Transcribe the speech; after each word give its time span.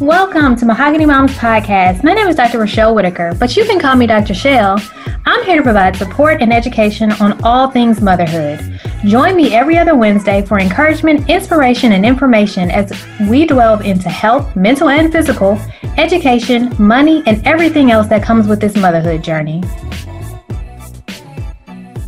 Welcome 0.00 0.56
to 0.56 0.66
Mahogany 0.66 1.06
Moms 1.06 1.32
Podcast. 1.38 2.04
My 2.04 2.12
name 2.12 2.28
is 2.28 2.36
Dr. 2.36 2.58
Rochelle 2.58 2.94
Whitaker, 2.94 3.34
but 3.40 3.56
you 3.56 3.64
can 3.64 3.80
call 3.80 3.96
me 3.96 4.06
Dr. 4.06 4.34
Shell. 4.34 4.78
I'm 5.24 5.42
here 5.46 5.56
to 5.56 5.62
provide 5.62 5.96
support 5.96 6.42
and 6.42 6.52
education 6.52 7.12
on 7.12 7.42
all 7.42 7.70
things 7.70 8.02
motherhood. 8.02 8.78
Join 9.06 9.34
me 9.36 9.54
every 9.54 9.78
other 9.78 9.96
Wednesday 9.96 10.44
for 10.44 10.60
encouragement, 10.60 11.30
inspiration, 11.30 11.92
and 11.92 12.04
information 12.04 12.70
as 12.70 12.92
we 13.30 13.46
delve 13.46 13.86
into 13.86 14.10
health, 14.10 14.54
mental 14.54 14.90
and 14.90 15.10
physical, 15.10 15.58
education, 15.96 16.74
money, 16.78 17.22
and 17.24 17.44
everything 17.46 17.90
else 17.90 18.06
that 18.08 18.22
comes 18.22 18.46
with 18.46 18.60
this 18.60 18.76
motherhood 18.76 19.24
journey. 19.24 19.62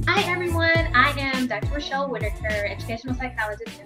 Hi, 0.07 0.31
everyone. 0.31 0.89
I 0.95 1.15
am 1.17 1.47
Dr. 1.47 1.73
Rochelle 1.73 2.11
Whitaker, 2.11 2.67
educational 2.67 3.15
psychologist, 3.15 3.81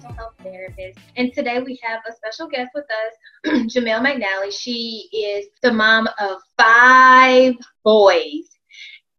therapist. 0.53 0.99
And 1.17 1.33
today 1.33 1.61
we 1.61 1.81
have 1.83 2.01
a 2.09 2.15
special 2.15 2.49
guest 2.49 2.71
with 2.75 2.85
us, 2.85 3.15
Jamelle 3.75 4.05
McNally. 4.05 4.53
She 4.53 5.09
is 5.13 5.47
the 5.63 5.73
mom 5.73 6.09
of 6.21 6.39
five 6.59 7.55
boys, 7.85 8.49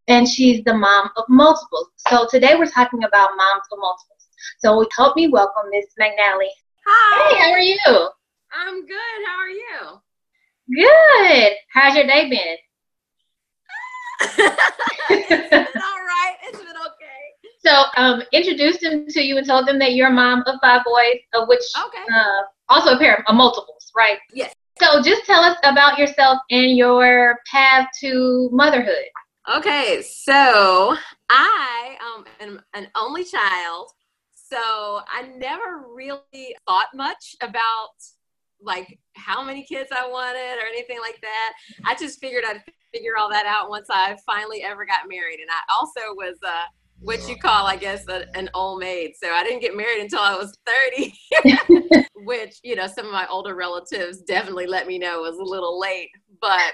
and 0.08 0.28
she's 0.28 0.64
the 0.64 0.74
mom 0.74 1.10
of 1.18 1.26
multiples. 1.28 1.90
So 1.98 2.28
today 2.30 2.56
we're 2.56 2.68
talking 2.68 3.04
about 3.04 3.32
moms 3.36 3.64
of 3.72 3.80
multiples. 3.80 4.28
So 4.60 4.86
help 4.96 5.16
me 5.16 5.28
welcome 5.28 5.64
Miss 5.72 5.86
McNally. 6.00 6.50
Hi. 6.86 7.30
Hey, 7.30 7.42
how 7.42 7.52
are 7.52 7.60
you? 7.60 8.10
I'm 8.54 8.86
good. 8.86 9.20
How 9.26 9.38
are 9.40 9.50
you? 9.50 10.02
Good. 10.84 11.54
How's 11.74 11.96
your 11.96 12.08
day 12.08 12.30
been? 12.30 12.58
it's 15.10 15.50
been 15.50 15.60
all 15.60 16.04
right. 16.06 16.36
It's 16.48 16.58
been 16.58 16.78
so 17.66 17.84
um, 17.98 18.22
introduce 18.32 18.80
them 18.80 19.08
to 19.08 19.22
you 19.22 19.38
and 19.38 19.46
tell 19.46 19.66
them 19.66 19.80
that 19.80 19.94
you're 19.94 20.10
a 20.10 20.14
mom 20.14 20.44
of 20.46 20.60
five 20.62 20.84
boys, 20.84 21.20
of 21.34 21.48
which 21.48 21.64
okay. 21.86 22.04
uh, 22.14 22.42
also 22.70 22.96
a 22.96 22.98
pair 22.98 23.24
of 23.28 23.36
multiples, 23.36 23.92
right? 23.96 24.18
Yes. 24.34 24.54
So 24.80 25.02
just 25.02 25.26
tell 25.26 25.44
us 25.44 25.58
about 25.64 25.98
yourself 25.98 26.40
and 26.50 26.76
your 26.76 27.40
path 27.50 27.88
to 28.02 28.50
motherhood. 28.52 29.06
Okay, 29.56 30.02
so 30.02 30.96
I 31.30 31.98
um, 32.16 32.26
am 32.40 32.62
an 32.74 32.88
only 32.96 33.24
child, 33.24 33.90
so 34.34 34.58
I 34.58 35.30
never 35.38 35.84
really 35.94 36.56
thought 36.66 36.88
much 36.96 37.36
about 37.42 37.90
like 38.62 38.98
how 39.16 39.44
many 39.44 39.64
kids 39.66 39.90
I 39.92 40.08
wanted 40.08 40.58
or 40.64 40.66
anything 40.66 41.00
like 41.02 41.20
that. 41.22 41.54
I 41.86 41.96
just 41.96 42.20
figured 42.22 42.46
I'd 42.48 42.64
figure 42.94 43.18
all 43.18 43.30
that 43.30 43.46
out 43.46 43.70
once 43.70 43.90
I 43.90 44.16
finally 44.26 44.64
ever 44.64 44.86
got 44.86 45.10
married, 45.10 45.40
and 45.40 45.50
I 45.50 45.62
also 45.78 46.16
was 46.16 46.38
uh, 46.42 46.64
what 47.04 47.28
you 47.28 47.38
call, 47.38 47.68
I 47.68 47.76
guess, 47.76 48.08
a, 48.08 48.26
an 48.36 48.50
old 48.54 48.80
maid. 48.80 49.14
So 49.22 49.30
I 49.30 49.44
didn't 49.44 49.62
get 49.62 49.76
married 49.76 50.02
until 50.02 50.20
I 50.20 50.36
was 50.36 50.58
30, 51.46 52.06
which, 52.16 52.60
you 52.64 52.76
know, 52.76 52.88
some 52.88 53.06
of 53.06 53.12
my 53.12 53.28
older 53.28 53.56
relatives 53.56 54.22
definitely 54.22 54.68
let 54.68 54.88
me 54.88 54.98
know 54.98 55.22
was 55.22 55.38
a 55.38 55.44
little 55.44 55.80
late. 55.80 56.10
But 56.42 56.74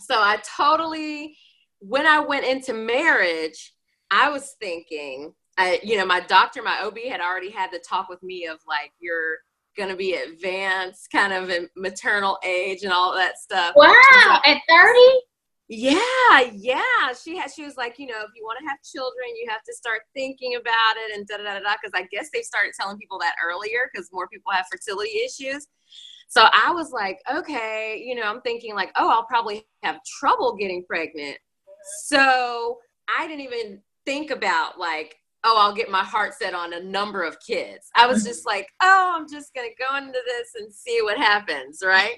so 0.00 0.14
I 0.16 0.40
totally, 0.56 1.36
when 1.80 2.06
I 2.06 2.20
went 2.20 2.46
into 2.46 2.72
marriage, 2.72 3.74
I 4.10 4.30
was 4.30 4.56
thinking, 4.60 5.34
I, 5.58 5.78
you 5.82 5.98
know, 5.98 6.06
my 6.06 6.20
doctor, 6.20 6.62
my 6.62 6.80
OB 6.82 6.98
had 7.08 7.20
already 7.20 7.50
had 7.50 7.70
the 7.70 7.82
talk 7.86 8.08
with 8.08 8.22
me 8.22 8.46
of 8.46 8.58
like, 8.66 8.92
you're 8.98 9.38
going 9.76 9.90
to 9.90 9.96
be 9.96 10.14
advanced, 10.14 11.10
kind 11.12 11.32
of 11.32 11.50
in 11.50 11.68
maternal 11.76 12.38
age 12.44 12.82
and 12.82 12.92
all 12.92 13.14
that 13.14 13.38
stuff. 13.38 13.74
Wow, 13.76 14.40
at 14.44 14.58
30? 14.68 15.00
Yeah, 15.72 16.50
yeah. 16.52 17.12
She 17.22 17.36
had 17.36 17.52
she 17.52 17.64
was 17.64 17.76
like, 17.76 17.96
you 18.00 18.08
know, 18.08 18.18
if 18.22 18.30
you 18.34 18.42
want 18.42 18.58
to 18.58 18.66
have 18.68 18.78
children, 18.82 19.28
you 19.40 19.48
have 19.48 19.62
to 19.62 19.72
start 19.72 20.00
thinking 20.16 20.56
about 20.56 20.96
it 20.96 21.16
and 21.16 21.24
da 21.28 21.36
da 21.36 21.44
da 21.44 21.60
da. 21.60 21.76
Because 21.80 21.92
I 21.94 22.08
guess 22.10 22.28
they 22.34 22.42
started 22.42 22.72
telling 22.78 22.98
people 22.98 23.20
that 23.20 23.36
earlier 23.40 23.88
because 23.92 24.10
more 24.12 24.26
people 24.26 24.50
have 24.50 24.66
fertility 24.68 25.20
issues. 25.24 25.68
So 26.26 26.46
I 26.52 26.72
was 26.72 26.90
like, 26.90 27.20
okay, 27.32 28.02
you 28.04 28.16
know, 28.16 28.22
I'm 28.22 28.40
thinking 28.40 28.74
like, 28.74 28.90
oh, 28.96 29.10
I'll 29.10 29.26
probably 29.26 29.64
have 29.84 30.00
trouble 30.18 30.56
getting 30.56 30.84
pregnant. 30.88 31.38
So 32.06 32.78
I 33.16 33.28
didn't 33.28 33.42
even 33.42 33.80
think 34.04 34.32
about 34.32 34.76
like, 34.76 35.14
oh, 35.44 35.56
I'll 35.56 35.74
get 35.74 35.88
my 35.88 36.02
heart 36.02 36.34
set 36.34 36.52
on 36.52 36.72
a 36.72 36.82
number 36.82 37.22
of 37.22 37.36
kids. 37.46 37.90
I 37.94 38.08
was 38.08 38.24
just 38.24 38.44
like, 38.44 38.66
oh, 38.82 39.12
I'm 39.14 39.28
just 39.30 39.54
gonna 39.54 39.68
go 39.78 39.96
into 39.98 40.18
this 40.26 40.48
and 40.56 40.74
see 40.74 40.98
what 41.02 41.16
happens, 41.16 41.80
right? 41.80 42.16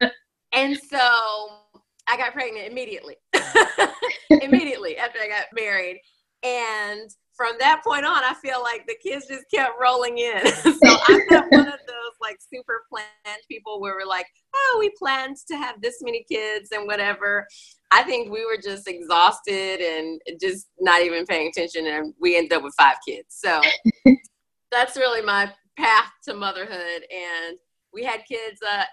and 0.54 0.78
so 0.78 1.65
I 2.08 2.16
got 2.16 2.32
pregnant 2.32 2.68
immediately. 2.68 3.16
immediately 4.30 4.96
after 4.96 5.18
I 5.18 5.28
got 5.28 5.46
married. 5.52 6.00
And 6.42 7.10
from 7.36 7.54
that 7.58 7.82
point 7.84 8.06
on, 8.06 8.24
I 8.24 8.34
feel 8.34 8.62
like 8.62 8.86
the 8.86 8.96
kids 9.02 9.26
just 9.26 9.44
kept 9.52 9.74
rolling 9.80 10.18
in. 10.18 10.46
so 10.46 10.72
I'm 11.08 11.20
not 11.30 11.46
one 11.50 11.68
of 11.68 11.80
those 11.86 12.14
like 12.20 12.38
super 12.52 12.84
planned 12.88 13.42
people 13.48 13.80
where 13.80 13.94
we're 13.94 14.06
like, 14.06 14.26
oh, 14.54 14.76
we 14.78 14.90
planned 14.98 15.36
to 15.48 15.56
have 15.56 15.80
this 15.82 15.96
many 16.02 16.24
kids 16.30 16.70
and 16.72 16.86
whatever. 16.86 17.46
I 17.92 18.02
think 18.02 18.32
we 18.32 18.44
were 18.44 18.60
just 18.62 18.88
exhausted 18.88 19.80
and 19.80 20.20
just 20.40 20.66
not 20.80 21.02
even 21.02 21.26
paying 21.26 21.48
attention, 21.48 21.86
and 21.86 22.14
we 22.20 22.36
ended 22.36 22.54
up 22.54 22.64
with 22.64 22.74
five 22.78 22.96
kids. 23.06 23.26
So 23.28 23.60
that's 24.72 24.96
really 24.96 25.22
my 25.22 25.52
path 25.78 26.10
to 26.24 26.34
motherhood. 26.34 27.02
And 27.12 27.58
we 27.92 28.02
had 28.02 28.24
kids, 28.26 28.60
uh, 28.68 28.84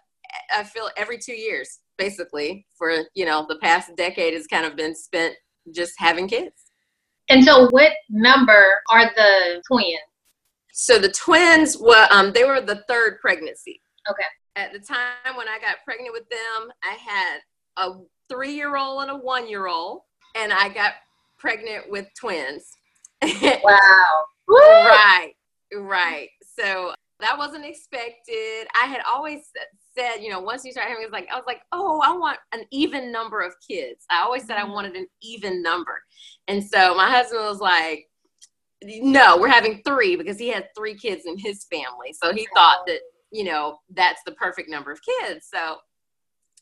I 0.56 0.64
feel, 0.64 0.90
every 0.96 1.18
two 1.18 1.34
years 1.34 1.80
basically 1.98 2.66
for 2.78 2.92
you 3.14 3.26
know 3.26 3.46
the 3.48 3.58
past 3.58 3.96
decade 3.96 4.34
has 4.34 4.48
kind 4.48 4.66
of 4.66 4.76
been 4.76 4.96
spent 4.96 5.36
just 5.74 5.94
having 5.98 6.28
kids. 6.28 6.56
And 7.30 7.44
so 7.44 7.68
what 7.70 7.92
number 8.10 8.82
are 8.90 9.10
the 9.16 9.62
twins? 9.68 10.00
So 10.74 11.00
the 11.00 11.12
twins 11.12 11.78
were 11.78 12.08
um 12.12 12.32
they 12.34 12.44
were 12.44 12.62
the 12.62 12.84
third 12.88 13.20
pregnancy. 13.22 13.82
Okay. 14.10 14.24
At 14.56 14.72
the 14.72 14.80
time 14.80 15.36
when 15.36 15.48
i 15.48 15.58
got 15.60 15.78
pregnant 15.84 16.14
with 16.14 16.30
them 16.30 16.72
i 16.84 16.94
had 16.94 17.40
a 17.78 17.94
three 18.30 18.54
year 18.54 18.78
old 18.78 19.02
and 19.02 19.12
a 19.12 19.16
one 19.16 19.50
year 19.50 19.68
old 19.68 20.02
and 20.36 20.54
i 20.54 20.70
got 20.70 20.94
pregnant 21.38 21.90
with 21.90 22.08
twins. 22.20 22.70
Wow. 23.64 24.24
Right 24.48 25.34
right. 25.76 26.30
So 26.58 26.94
that 27.20 27.38
wasn't 27.38 27.66
expected. 27.66 28.68
I 28.76 28.86
had 28.86 29.02
always 29.08 29.50
said, 29.98 30.18
you 30.18 30.30
know, 30.30 30.40
once 30.40 30.66
you 30.66 30.72
start 30.72 30.88
having, 30.88 31.04
it's 31.04 31.12
like, 31.12 31.28
I 31.32 31.36
was 31.36 31.46
like, 31.48 31.62
oh, 31.72 32.02
I 32.04 32.16
want 32.16 32.40
an 32.54 32.64
even 32.72 33.12
number 33.12 33.42
of 33.42 33.54
kids. 33.68 34.06
I 34.10 34.22
always 34.24 34.46
said 34.46 34.58
I 34.58 34.62
mm-hmm. 34.62 34.72
wanted 34.72 34.96
an 34.96 35.08
even 35.22 35.62
number. 35.62 36.02
And 36.48 36.64
so 36.64 36.96
my 36.96 37.10
husband 37.10 37.42
was 37.42 37.60
like, 37.60 38.10
no, 38.84 39.38
we're 39.38 39.48
having 39.48 39.82
three 39.86 40.16
because 40.16 40.38
he 40.38 40.50
had 40.50 40.68
three 40.76 40.96
kids 40.96 41.24
in 41.26 41.38
his 41.38 41.66
family. 41.72 42.14
So 42.14 42.34
he 42.34 42.48
thought 42.54 42.80
that, 42.88 43.00
you 43.32 43.46
know, 43.46 43.78
that's 43.94 44.22
the 44.26 44.34
perfect 44.34 44.70
number 44.70 44.92
of 44.92 45.00
kids. 45.02 45.48
So 45.54 45.78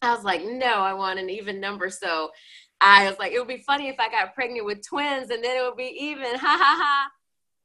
I 0.01 0.13
was 0.13 0.23
like, 0.23 0.43
no, 0.43 0.75
I 0.75 0.93
want 0.93 1.19
an 1.19 1.29
even 1.29 1.59
number. 1.59 1.89
So 1.89 2.31
I 2.79 3.07
was 3.07 3.17
like, 3.19 3.31
it 3.31 3.39
would 3.39 3.47
be 3.47 3.63
funny 3.65 3.87
if 3.89 3.99
I 3.99 4.09
got 4.09 4.33
pregnant 4.33 4.65
with 4.65 4.85
twins 4.87 5.29
and 5.29 5.43
then 5.43 5.57
it 5.57 5.63
would 5.63 5.77
be 5.77 5.95
even. 5.99 6.27
Ha 6.39 6.57
ha 6.59 6.77
ha. 6.81 7.09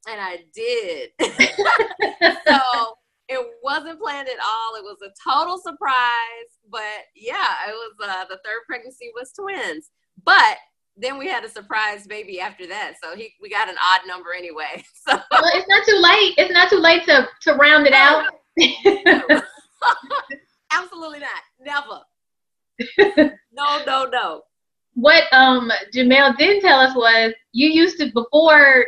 And 0.08 0.20
I 0.20 0.44
did. 0.54 1.10
so 2.46 2.94
it 3.28 3.46
wasn't 3.62 4.00
planned 4.00 4.28
at 4.28 4.38
all. 4.38 4.76
It 4.76 4.84
was 4.84 4.98
a 5.02 5.12
total 5.28 5.58
surprise. 5.58 6.50
But 6.70 6.82
yeah, 7.14 7.54
it 7.68 7.72
was 7.72 7.92
uh, 8.02 8.24
the 8.28 8.40
third 8.44 8.62
pregnancy 8.66 9.10
was 9.14 9.32
twins. 9.32 9.90
But 10.24 10.58
then 10.96 11.18
we 11.18 11.28
had 11.28 11.44
a 11.44 11.48
surprise 11.48 12.06
baby 12.06 12.40
after 12.40 12.66
that. 12.66 12.94
So 13.02 13.14
he 13.16 13.34
we 13.40 13.50
got 13.50 13.68
an 13.68 13.76
odd 13.84 14.00
number 14.06 14.32
anyway. 14.36 14.84
So 15.06 15.12
well, 15.30 15.42
it's 15.54 15.68
not 15.68 15.86
too 15.86 16.00
late. 16.00 16.34
It's 16.36 16.52
not 16.52 16.68
too 16.68 16.78
late 16.78 17.04
to 17.04 17.28
to 17.42 17.54
round 17.54 17.86
it 17.86 17.92
out. 17.92 18.24
Absolutely 20.72 21.20
not. 21.20 21.42
Never. 21.60 22.00
no, 23.52 23.84
no, 23.86 24.08
no. 24.10 24.42
What 24.94 25.24
um 25.32 25.70
Jamelle 25.94 26.36
didn't 26.36 26.62
tell 26.62 26.80
us 26.80 26.96
was 26.96 27.34
you 27.52 27.68
used 27.68 27.98
to 27.98 28.10
before 28.12 28.84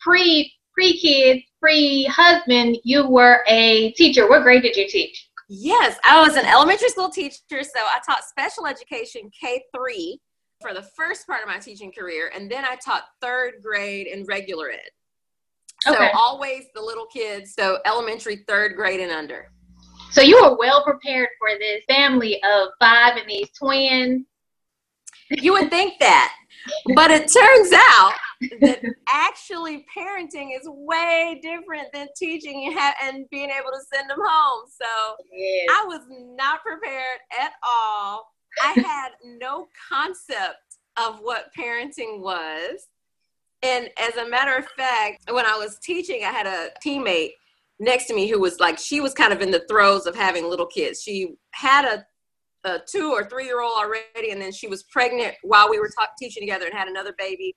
pre 0.00 0.52
pre 0.72 0.98
kids 0.98 1.44
pre 1.64 2.04
husband, 2.04 2.76
you 2.84 3.08
were 3.08 3.42
a 3.48 3.92
teacher. 3.92 4.28
What 4.28 4.42
grade 4.42 4.62
did 4.62 4.76
you 4.76 4.86
teach? 4.86 5.30
Yes, 5.48 5.98
I 6.04 6.20
was 6.20 6.36
an 6.36 6.44
elementary 6.44 6.90
school 6.90 7.08
teacher. 7.08 7.38
So 7.50 7.80
I 7.80 8.00
taught 8.04 8.22
special 8.24 8.66
education 8.66 9.30
K3 9.42 10.18
for 10.60 10.74
the 10.74 10.82
first 10.82 11.26
part 11.26 11.40
of 11.40 11.48
my 11.48 11.58
teaching 11.58 11.90
career. 11.90 12.30
And 12.34 12.50
then 12.50 12.66
I 12.66 12.76
taught 12.76 13.04
third 13.22 13.54
grade 13.62 14.08
and 14.08 14.28
regular 14.28 14.70
ed. 14.70 14.90
So 15.80 15.94
okay. 15.94 16.10
always 16.14 16.64
the 16.74 16.82
little 16.82 17.06
kids. 17.06 17.54
So 17.54 17.78
elementary, 17.86 18.44
third 18.46 18.76
grade 18.76 19.00
and 19.00 19.10
under. 19.10 19.50
So 20.10 20.20
you 20.20 20.42
were 20.42 20.58
well 20.58 20.84
prepared 20.84 21.28
for 21.38 21.58
this 21.58 21.82
family 21.88 22.42
of 22.42 22.68
five 22.78 23.16
and 23.16 23.28
these 23.28 23.48
twins. 23.58 24.26
You 25.30 25.54
would 25.54 25.70
think 25.70 25.94
that. 26.00 26.34
But 26.94 27.10
it 27.10 27.30
turns 27.32 27.72
out 27.72 28.12
that 28.60 28.80
actually 29.08 29.84
parenting 29.96 30.50
is 30.58 30.66
way 30.66 31.40
different 31.42 31.88
than 31.92 32.08
teaching 32.16 32.66
and, 32.66 32.78
ha- 32.78 32.94
and 33.02 33.28
being 33.30 33.50
able 33.50 33.70
to 33.70 33.80
send 33.92 34.08
them 34.08 34.18
home. 34.22 34.64
So 34.68 35.16
yes. 35.32 35.68
I 35.70 35.84
was 35.86 36.00
not 36.36 36.62
prepared 36.62 37.20
at 37.40 37.52
all. 37.62 38.26
I 38.62 38.72
had 38.80 39.10
no 39.24 39.68
concept 39.90 40.78
of 40.96 41.18
what 41.20 41.50
parenting 41.58 42.20
was. 42.20 42.88
And 43.62 43.88
as 43.98 44.16
a 44.16 44.28
matter 44.28 44.56
of 44.56 44.66
fact, 44.76 45.30
when 45.30 45.46
I 45.46 45.56
was 45.56 45.78
teaching, 45.82 46.22
I 46.24 46.30
had 46.30 46.46
a 46.46 46.70
teammate 46.84 47.30
next 47.80 48.06
to 48.06 48.14
me 48.14 48.28
who 48.28 48.38
was 48.38 48.60
like 48.60 48.78
she 48.78 49.00
was 49.00 49.14
kind 49.14 49.32
of 49.32 49.40
in 49.40 49.50
the 49.50 49.64
throes 49.68 50.06
of 50.06 50.14
having 50.14 50.48
little 50.48 50.66
kids. 50.66 51.02
She 51.02 51.34
had 51.52 51.84
a 51.84 52.04
a 52.64 52.80
two 52.90 53.12
or 53.12 53.24
three 53.24 53.44
year 53.44 53.60
old 53.60 53.76
already, 53.76 54.30
and 54.30 54.40
then 54.40 54.52
she 54.52 54.66
was 54.66 54.82
pregnant 54.84 55.34
while 55.42 55.68
we 55.68 55.78
were 55.78 55.90
talk- 55.98 56.16
teaching 56.18 56.42
together 56.42 56.66
and 56.66 56.74
had 56.74 56.88
another 56.88 57.14
baby. 57.18 57.54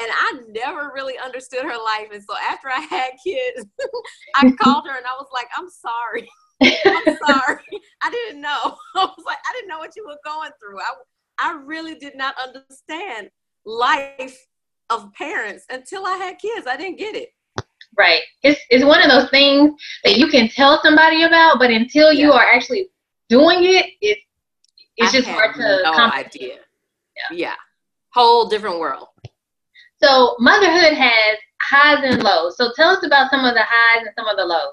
And 0.00 0.08
I 0.10 0.40
never 0.48 0.90
really 0.94 1.18
understood 1.18 1.62
her 1.62 1.76
life. 1.76 2.08
And 2.12 2.22
so 2.22 2.34
after 2.48 2.68
I 2.68 2.80
had 2.80 3.10
kids, 3.24 3.66
I 4.36 4.50
called 4.52 4.86
her 4.86 4.96
and 4.96 5.06
I 5.06 5.14
was 5.18 5.28
like, 5.32 5.48
I'm 5.56 5.68
sorry. 5.68 6.28
I'm 6.62 7.16
sorry. 7.26 7.64
I 8.02 8.10
didn't 8.10 8.40
know. 8.40 8.76
I 8.96 9.04
was 9.04 9.24
like, 9.26 9.38
I 9.48 9.52
didn't 9.52 9.68
know 9.68 9.78
what 9.78 9.94
you 9.96 10.06
were 10.06 10.18
going 10.24 10.50
through. 10.58 10.80
I, 10.80 11.50
I 11.50 11.62
really 11.64 11.96
did 11.96 12.16
not 12.16 12.34
understand 12.42 13.30
life 13.66 14.38
of 14.88 15.12
parents 15.14 15.64
until 15.70 16.06
I 16.06 16.16
had 16.16 16.38
kids. 16.38 16.66
I 16.66 16.76
didn't 16.76 16.98
get 16.98 17.14
it. 17.14 17.30
Right. 17.96 18.20
It's 18.42 18.60
it's 18.70 18.84
one 18.84 19.02
of 19.02 19.10
those 19.10 19.30
things 19.30 19.72
that 20.04 20.16
you 20.16 20.28
can 20.28 20.48
tell 20.48 20.80
somebody 20.82 21.24
about, 21.24 21.58
but 21.58 21.70
until 21.70 22.12
you 22.12 22.32
are 22.32 22.44
actually 22.44 22.88
doing 23.28 23.64
it, 23.64 23.86
it's 24.00 24.20
it's 25.00 25.14
I 25.14 25.18
just 25.18 25.28
hard 25.28 25.54
to 25.54 25.80
no 25.82 25.92
idea. 26.12 26.56
Yeah. 27.30 27.36
yeah. 27.36 27.54
Whole 28.12 28.48
different 28.48 28.78
world. 28.78 29.08
So 30.02 30.36
motherhood 30.38 30.94
has 30.94 31.38
highs 31.62 31.98
and 32.02 32.22
lows. 32.22 32.56
So 32.56 32.70
tell 32.74 32.90
us 32.90 33.04
about 33.04 33.30
some 33.30 33.44
of 33.44 33.54
the 33.54 33.62
highs 33.66 34.06
and 34.06 34.14
some 34.18 34.28
of 34.28 34.36
the 34.36 34.44
lows. 34.44 34.70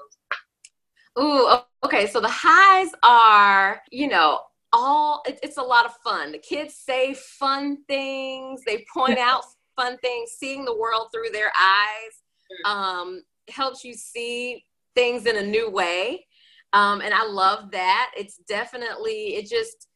Ooh, 1.20 1.58
okay. 1.84 2.06
So 2.06 2.20
the 2.20 2.30
highs 2.30 2.90
are, 3.02 3.80
you 3.90 4.08
know, 4.08 4.40
all 4.72 5.22
it, 5.26 5.38
it's 5.42 5.56
a 5.56 5.62
lot 5.62 5.86
of 5.86 5.92
fun. 6.04 6.32
The 6.32 6.38
kids 6.38 6.74
say 6.74 7.14
fun 7.14 7.78
things. 7.88 8.62
They 8.66 8.84
point 8.92 9.18
out 9.18 9.44
fun 9.76 9.98
things. 9.98 10.32
Seeing 10.32 10.64
the 10.64 10.76
world 10.76 11.08
through 11.12 11.30
their 11.32 11.52
eyes 11.58 12.66
mm. 12.66 12.70
um, 12.70 13.22
helps 13.48 13.84
you 13.84 13.94
see 13.94 14.64
things 14.94 15.26
in 15.26 15.36
a 15.36 15.46
new 15.46 15.70
way. 15.70 16.26
Um, 16.72 17.00
and 17.00 17.14
I 17.14 17.24
love 17.24 17.70
that. 17.70 18.10
It's 18.16 18.38
definitely 18.48 19.36
it 19.36 19.48
just 19.48 19.88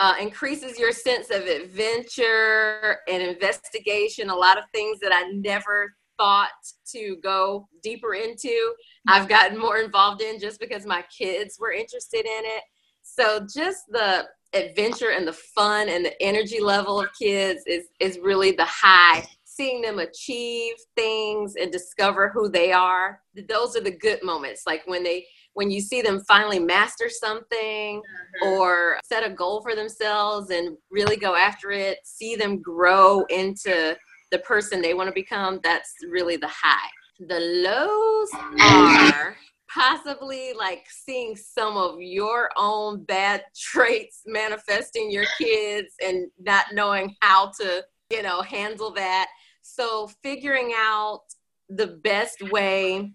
uh, 0.00 0.14
increases 0.20 0.78
your 0.78 0.92
sense 0.92 1.30
of 1.30 1.42
adventure 1.42 2.98
and 3.06 3.22
investigation. 3.22 4.30
A 4.30 4.34
lot 4.34 4.58
of 4.58 4.64
things 4.72 4.98
that 5.00 5.12
I 5.12 5.30
never 5.30 5.94
thought 6.18 6.48
to 6.92 7.16
go 7.22 7.68
deeper 7.82 8.14
into, 8.14 8.74
I've 9.06 9.28
gotten 9.28 9.58
more 9.58 9.76
involved 9.76 10.22
in 10.22 10.40
just 10.40 10.58
because 10.58 10.86
my 10.86 11.04
kids 11.16 11.58
were 11.60 11.72
interested 11.72 12.24
in 12.24 12.44
it. 12.44 12.62
So 13.02 13.46
just 13.54 13.84
the 13.90 14.26
adventure 14.54 15.10
and 15.10 15.28
the 15.28 15.32
fun 15.32 15.88
and 15.88 16.04
the 16.04 16.22
energy 16.22 16.60
level 16.60 17.00
of 17.00 17.08
kids 17.16 17.62
is 17.66 17.84
is 18.00 18.18
really 18.18 18.52
the 18.52 18.66
high 18.66 19.24
seeing 19.60 19.82
them 19.82 19.98
achieve 19.98 20.74
things 20.96 21.54
and 21.60 21.70
discover 21.70 22.30
who 22.30 22.48
they 22.48 22.72
are 22.72 23.20
those 23.48 23.76
are 23.76 23.82
the 23.82 23.90
good 23.90 24.22
moments 24.22 24.62
like 24.66 24.82
when 24.86 25.02
they 25.02 25.24
when 25.54 25.70
you 25.70 25.80
see 25.80 26.02
them 26.02 26.20
finally 26.26 26.58
master 26.58 27.08
something 27.08 28.00
mm-hmm. 28.00 28.48
or 28.48 28.98
set 29.04 29.26
a 29.26 29.30
goal 29.30 29.62
for 29.62 29.74
themselves 29.74 30.50
and 30.50 30.76
really 30.90 31.16
go 31.16 31.34
after 31.34 31.70
it, 31.70 31.98
see 32.04 32.36
them 32.36 32.60
grow 32.60 33.24
into 33.30 33.96
the 34.30 34.38
person 34.40 34.80
they 34.80 34.94
want 34.94 35.08
to 35.08 35.14
become, 35.14 35.60
that's 35.62 35.92
really 36.08 36.36
the 36.36 36.48
high. 36.48 36.88
The 37.28 37.40
lows 37.40 38.28
are 38.62 39.36
possibly 39.72 40.52
like 40.56 40.84
seeing 40.88 41.36
some 41.36 41.76
of 41.76 42.00
your 42.00 42.50
own 42.56 43.04
bad 43.04 43.44
traits 43.56 44.22
manifesting 44.26 45.10
your 45.10 45.26
kids 45.38 45.94
and 46.02 46.28
not 46.38 46.66
knowing 46.72 47.14
how 47.20 47.52
to, 47.60 47.84
you 48.10 48.22
know, 48.22 48.40
handle 48.42 48.92
that. 48.94 49.28
So 49.62 50.10
figuring 50.22 50.72
out 50.76 51.22
the 51.68 51.86
best 51.86 52.50
way 52.50 53.12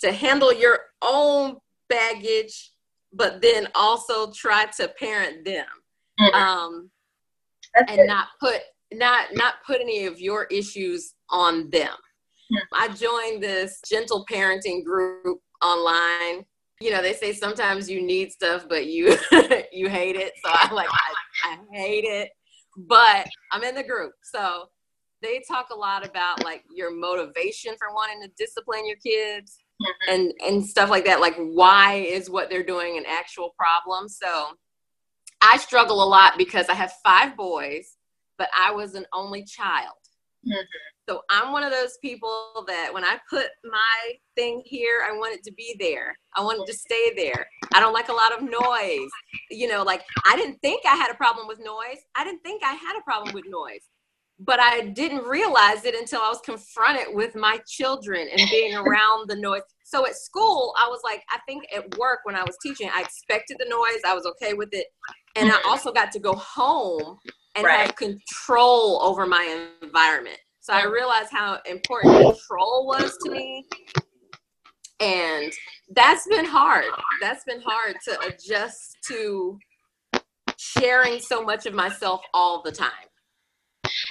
to 0.00 0.12
handle 0.12 0.52
your 0.52 0.80
own 1.02 1.56
baggage, 1.88 2.72
but 3.12 3.40
then 3.40 3.68
also 3.74 4.30
try 4.32 4.66
to 4.76 4.88
parent 4.88 5.44
them. 5.44 5.66
Mm-hmm. 6.20 6.34
Um, 6.34 6.90
and 7.76 7.88
good. 7.88 8.06
not 8.06 8.28
put 8.40 8.60
not 8.92 9.34
not 9.34 9.54
put 9.66 9.80
any 9.80 10.06
of 10.06 10.20
your 10.20 10.44
issues 10.44 11.14
on 11.30 11.70
them. 11.70 11.88
Mm-hmm. 12.52 12.74
I 12.74 12.88
joined 12.88 13.42
this 13.42 13.80
gentle 13.86 14.24
parenting 14.30 14.84
group 14.84 15.40
online. 15.62 16.44
You 16.80 16.90
know, 16.90 17.00
they 17.00 17.14
say 17.14 17.32
sometimes 17.32 17.88
you 17.88 18.02
need 18.02 18.32
stuff, 18.32 18.66
but 18.68 18.86
you 18.86 19.16
you 19.72 19.88
hate 19.88 20.16
it. 20.16 20.32
So 20.44 20.50
I 20.52 20.72
like 20.72 20.88
I, 20.90 21.52
I 21.52 21.76
hate 21.76 22.04
it, 22.04 22.30
but 22.76 23.26
I'm 23.52 23.62
in 23.62 23.74
the 23.74 23.82
group. 23.82 24.12
So 24.22 24.68
they 25.22 25.42
talk 25.48 25.68
a 25.70 25.74
lot 25.74 26.06
about 26.06 26.44
like 26.44 26.64
your 26.74 26.94
motivation 26.94 27.74
for 27.78 27.94
wanting 27.94 28.22
to 28.22 28.30
discipline 28.36 28.86
your 28.86 28.96
kids 28.96 29.58
mm-hmm. 29.82 30.12
and 30.12 30.32
and 30.46 30.64
stuff 30.64 30.90
like 30.90 31.04
that 31.04 31.20
like 31.20 31.36
why 31.36 31.94
is 31.94 32.30
what 32.30 32.50
they're 32.50 32.62
doing 32.62 32.96
an 32.98 33.04
actual 33.06 33.54
problem? 33.58 34.08
So 34.08 34.48
i 35.42 35.58
struggle 35.58 36.02
a 36.02 36.08
lot 36.08 36.38
because 36.38 36.66
i 36.70 36.74
have 36.74 36.90
five 37.04 37.36
boys 37.36 37.96
but 38.38 38.48
i 38.58 38.70
was 38.72 38.94
an 38.94 39.04
only 39.12 39.44
child. 39.44 39.92
Mm-hmm. 40.46 40.62
so 41.08 41.22
i'm 41.28 41.52
one 41.52 41.64
of 41.64 41.72
those 41.72 41.98
people 42.00 42.64
that 42.68 42.90
when 42.94 43.04
i 43.04 43.18
put 43.28 43.46
my 43.64 44.12
thing 44.36 44.62
here 44.64 45.02
i 45.06 45.12
want 45.12 45.34
it 45.34 45.42
to 45.42 45.52
be 45.52 45.76
there. 45.78 46.16
I 46.36 46.42
want 46.42 46.60
it 46.60 46.72
to 46.72 46.78
stay 46.78 47.12
there. 47.16 47.46
I 47.74 47.80
don't 47.80 47.94
like 47.94 48.10
a 48.10 48.12
lot 48.12 48.32
of 48.32 48.42
noise. 48.42 49.10
You 49.50 49.68
know 49.68 49.82
like 49.82 50.02
i 50.24 50.36
didn't 50.36 50.58
think 50.60 50.86
i 50.86 50.94
had 50.94 51.10
a 51.10 51.14
problem 51.14 51.46
with 51.48 51.58
noise. 51.58 51.98
I 52.14 52.24
didn't 52.24 52.42
think 52.42 52.62
i 52.64 52.72
had 52.72 52.98
a 52.98 53.02
problem 53.02 53.34
with 53.34 53.44
noise 53.48 53.88
but 54.38 54.60
I 54.60 54.88
didn't 54.88 55.24
realize 55.24 55.84
it 55.84 55.94
until 55.94 56.20
I 56.20 56.28
was 56.28 56.40
confronted 56.44 57.14
with 57.14 57.34
my 57.34 57.58
children 57.66 58.28
and 58.30 58.50
being 58.50 58.74
around 58.76 59.28
the 59.28 59.36
noise. 59.36 59.62
So 59.84 60.06
at 60.06 60.16
school, 60.16 60.74
I 60.78 60.88
was 60.88 61.00
like, 61.04 61.22
I 61.30 61.38
think 61.46 61.64
at 61.74 61.96
work 61.96 62.20
when 62.24 62.34
I 62.34 62.42
was 62.42 62.56
teaching, 62.62 62.90
I 62.92 63.02
expected 63.02 63.56
the 63.58 63.68
noise, 63.68 64.02
I 64.04 64.14
was 64.14 64.26
okay 64.26 64.52
with 64.52 64.70
it. 64.72 64.86
And 65.36 65.50
I 65.50 65.54
mm-hmm. 65.56 65.68
also 65.68 65.92
got 65.92 66.12
to 66.12 66.18
go 66.18 66.34
home 66.34 67.18
and 67.54 67.64
right. 67.64 67.86
have 67.86 67.96
control 67.96 69.00
over 69.02 69.26
my 69.26 69.68
environment. 69.82 70.38
So 70.60 70.72
I 70.72 70.82
mm-hmm. 70.82 70.92
realized 70.92 71.30
how 71.30 71.60
important 71.68 72.14
control 72.14 72.86
was 72.86 73.16
to 73.24 73.30
me. 73.30 73.66
And 75.00 75.52
that's 75.94 76.26
been 76.26 76.46
hard. 76.46 76.86
That's 77.20 77.44
been 77.44 77.60
hard 77.64 77.96
to 78.06 78.18
adjust 78.20 78.96
to 79.08 79.58
sharing 80.56 81.20
so 81.20 81.42
much 81.42 81.66
of 81.66 81.74
myself 81.74 82.22
all 82.34 82.62
the 82.62 82.72
time. 82.72 82.90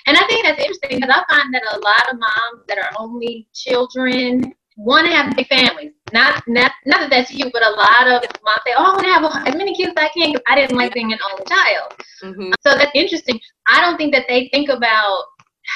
And 0.07 0.17
I 0.17 0.25
think 0.27 0.45
that's 0.45 0.59
interesting 0.59 0.99
because 0.99 1.09
I 1.09 1.35
find 1.35 1.53
that 1.53 1.63
a 1.71 1.79
lot 1.79 2.13
of 2.13 2.19
moms 2.19 2.65
that 2.67 2.77
are 2.77 2.91
only 2.97 3.47
children 3.53 4.53
want 4.77 5.07
to 5.07 5.13
have 5.13 5.35
big 5.35 5.47
families. 5.47 5.93
Not, 6.13 6.43
not, 6.47 6.71
not 6.85 6.99
that 7.01 7.09
that's 7.09 7.33
you, 7.33 7.49
but 7.51 7.65
a 7.65 7.71
lot 7.71 8.07
of 8.07 8.21
moms 8.43 8.61
say, 8.65 8.73
"Oh, 8.77 8.83
I 8.83 8.93
want 8.93 9.05
to 9.05 9.11
have 9.11 9.47
as 9.47 9.55
many 9.55 9.75
kids 9.75 9.93
as 9.97 10.03
I 10.03 10.09
can 10.09 10.31
because 10.31 10.43
I 10.47 10.55
didn't 10.55 10.77
like 10.77 10.93
being 10.93 11.11
an 11.11 11.19
only 11.31 11.45
child." 11.45 11.93
Mm-hmm. 12.23 12.51
So 12.61 12.77
that's 12.77 12.91
interesting. 12.93 13.39
I 13.67 13.81
don't 13.81 13.97
think 13.97 14.13
that 14.13 14.25
they 14.27 14.49
think 14.53 14.69
about 14.69 15.23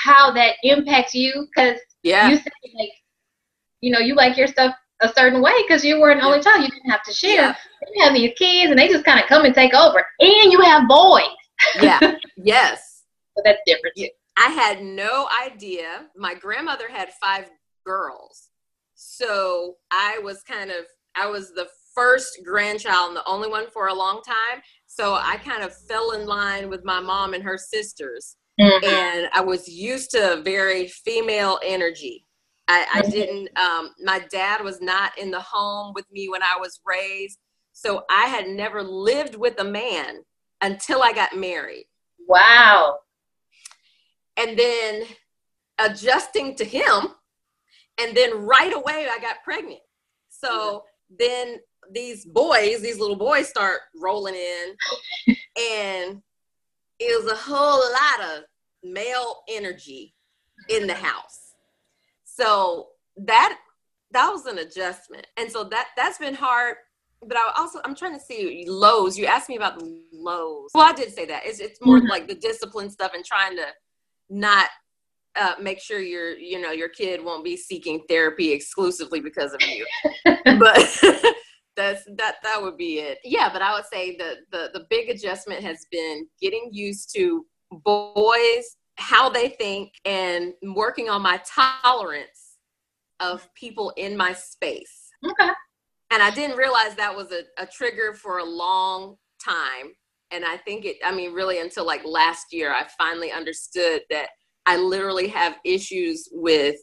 how 0.03 0.31
that 0.31 0.55
impacts 0.63 1.15
you 1.15 1.47
because 1.53 1.79
yeah. 2.03 2.29
you 2.29 2.37
say 2.37 2.51
like, 2.77 2.91
you 3.81 3.91
know, 3.91 3.99
you 3.99 4.13
like 4.13 4.37
your 4.37 4.47
stuff 4.47 4.75
a 5.01 5.09
certain 5.15 5.41
way 5.41 5.53
because 5.67 5.83
you 5.83 5.99
were 5.99 6.11
an 6.11 6.21
only 6.21 6.41
child. 6.41 6.63
You 6.63 6.69
didn't 6.69 6.91
have 6.91 7.03
to 7.03 7.13
share. 7.13 7.35
Yeah. 7.35 7.55
You 7.95 8.03
have 8.03 8.13
these 8.13 8.33
kids, 8.37 8.69
and 8.69 8.77
they 8.77 8.89
just 8.89 9.05
kind 9.05 9.19
of 9.19 9.27
come 9.27 9.45
and 9.45 9.55
take 9.55 9.73
over. 9.73 10.05
And 10.19 10.51
you 10.51 10.61
have 10.61 10.87
boys. 10.87 11.23
yeah. 11.81 11.99
Yes. 12.41 13.03
So 13.35 13.41
that's 13.43 13.59
different. 13.65 13.93
Yeah. 13.97 14.07
I 14.39 14.49
had 14.51 14.81
no 14.81 15.27
idea. 15.45 16.07
My 16.15 16.33
grandmother 16.33 16.87
had 16.89 17.09
five 17.21 17.49
girls. 17.85 18.49
So 18.95 19.75
I 19.91 20.19
was 20.23 20.41
kind 20.43 20.71
of, 20.71 20.85
I 21.15 21.27
was 21.27 21.51
the 21.51 21.67
first 21.93 22.39
grandchild 22.45 23.09
and 23.09 23.17
the 23.17 23.27
only 23.27 23.49
one 23.49 23.69
for 23.69 23.87
a 23.87 23.93
long 23.93 24.21
time. 24.25 24.61
So 24.87 25.15
I 25.15 25.37
kind 25.43 25.63
of 25.63 25.75
fell 25.75 26.11
in 26.11 26.25
line 26.25 26.69
with 26.69 26.85
my 26.85 27.01
mom 27.01 27.33
and 27.33 27.43
her 27.43 27.57
sisters. 27.57 28.37
Mm-hmm. 28.59 28.85
And 28.85 29.29
I 29.33 29.41
was 29.41 29.67
used 29.67 30.11
to 30.11 30.41
very 30.43 30.87
female 30.87 31.59
energy. 31.63 32.25
I, 32.69 32.85
I 32.93 33.01
mm-hmm. 33.01 33.11
didn't, 33.11 33.59
um, 33.59 33.91
my 34.03 34.25
dad 34.31 34.63
was 34.63 34.79
not 34.79 35.17
in 35.17 35.31
the 35.31 35.41
home 35.41 35.91
with 35.93 36.05
me 36.11 36.29
when 36.29 36.43
I 36.43 36.55
was 36.59 36.79
raised. 36.85 37.39
So 37.73 38.03
I 38.09 38.27
had 38.27 38.47
never 38.47 38.83
lived 38.83 39.35
with 39.35 39.59
a 39.59 39.65
man 39.65 40.21
until 40.61 41.03
I 41.03 41.11
got 41.11 41.35
married. 41.35 41.87
Wow 42.25 42.99
and 44.39 44.57
then 44.57 45.03
adjusting 45.79 46.55
to 46.55 46.65
him 46.65 47.07
and 47.99 48.15
then 48.15 48.45
right 48.45 48.73
away 48.73 49.07
i 49.11 49.19
got 49.19 49.43
pregnant 49.43 49.79
so 50.29 50.83
then 51.19 51.57
these 51.91 52.25
boys 52.25 52.81
these 52.81 52.99
little 52.99 53.15
boys 53.15 53.47
start 53.47 53.79
rolling 54.01 54.35
in 54.35 54.75
and 55.27 56.21
it 56.99 57.23
was 57.23 57.31
a 57.31 57.35
whole 57.35 57.79
lot 57.79 58.37
of 58.37 58.43
male 58.83 59.43
energy 59.49 60.13
in 60.69 60.87
the 60.87 60.93
house 60.93 61.53
so 62.25 62.87
that 63.17 63.57
that 64.11 64.29
was 64.29 64.45
an 64.45 64.59
adjustment 64.59 65.27
and 65.37 65.51
so 65.51 65.63
that 65.63 65.87
that's 65.95 66.17
been 66.17 66.33
hard 66.33 66.75
but 67.25 67.37
I 67.37 67.51
also 67.57 67.79
I'm 67.83 67.95
trying 67.95 68.17
to 68.17 68.19
see 68.23 68.63
lows. 68.65 69.17
You 69.17 69.25
asked 69.25 69.49
me 69.49 69.57
about 69.57 69.77
the 69.77 70.03
lows. 70.13 70.69
Well, 70.73 70.87
I 70.87 70.93
did 70.93 71.13
say 71.13 71.25
that. 71.25 71.45
It's 71.45 71.59
it's 71.59 71.79
more 71.81 71.97
mm-hmm. 71.97 72.07
like 72.07 72.27
the 72.27 72.35
discipline 72.35 72.89
stuff 72.89 73.11
and 73.13 73.25
trying 73.25 73.57
to 73.57 73.65
not 74.29 74.69
uh, 75.35 75.53
make 75.61 75.79
sure 75.79 75.99
your 75.99 76.37
you 76.37 76.59
know 76.59 76.71
your 76.71 76.89
kid 76.89 77.23
won't 77.23 77.43
be 77.43 77.55
seeking 77.55 78.01
therapy 78.09 78.51
exclusively 78.51 79.19
because 79.19 79.53
of 79.53 79.61
you. 79.61 79.85
But 80.59 80.99
that's 81.75 82.03
that 82.17 82.35
that 82.43 82.61
would 82.61 82.77
be 82.77 82.99
it. 82.99 83.19
Yeah 83.23 83.51
but 83.51 83.61
i 83.61 83.73
would 83.73 83.85
say 83.85 84.17
the 84.17 84.37
the 84.51 84.69
the 84.73 84.85
big 84.89 85.09
adjustment 85.09 85.63
has 85.63 85.85
been 85.91 86.27
getting 86.41 86.69
used 86.71 87.13
to 87.15 87.45
boys 87.71 88.77
how 88.97 89.29
they 89.29 89.49
think 89.49 89.93
and 90.03 90.53
working 90.75 91.09
on 91.09 91.21
my 91.21 91.41
tolerance 91.45 92.57
of 93.21 93.47
people 93.53 93.93
in 93.95 94.17
my 94.17 94.33
space. 94.33 95.09
Okay. 95.25 95.51
And 96.11 96.21
i 96.23 96.31
didn't 96.31 96.57
realize 96.57 96.95
that 96.95 97.15
was 97.15 97.31
a, 97.31 97.43
a 97.61 97.65
trigger 97.65 98.13
for 98.13 98.39
a 98.39 98.45
long 98.45 99.15
time 99.43 99.93
and 100.31 100.45
i 100.45 100.57
think 100.57 100.85
it 100.85 100.97
i 101.03 101.13
mean 101.13 101.33
really 101.33 101.59
until 101.59 101.85
like 101.85 102.03
last 102.05 102.47
year 102.51 102.73
i 102.73 102.85
finally 102.97 103.31
understood 103.31 104.01
that 104.09 104.29
I 104.69 104.77
literally 104.77 105.27
have 105.29 105.57
issues 105.65 106.29
with 106.31 106.75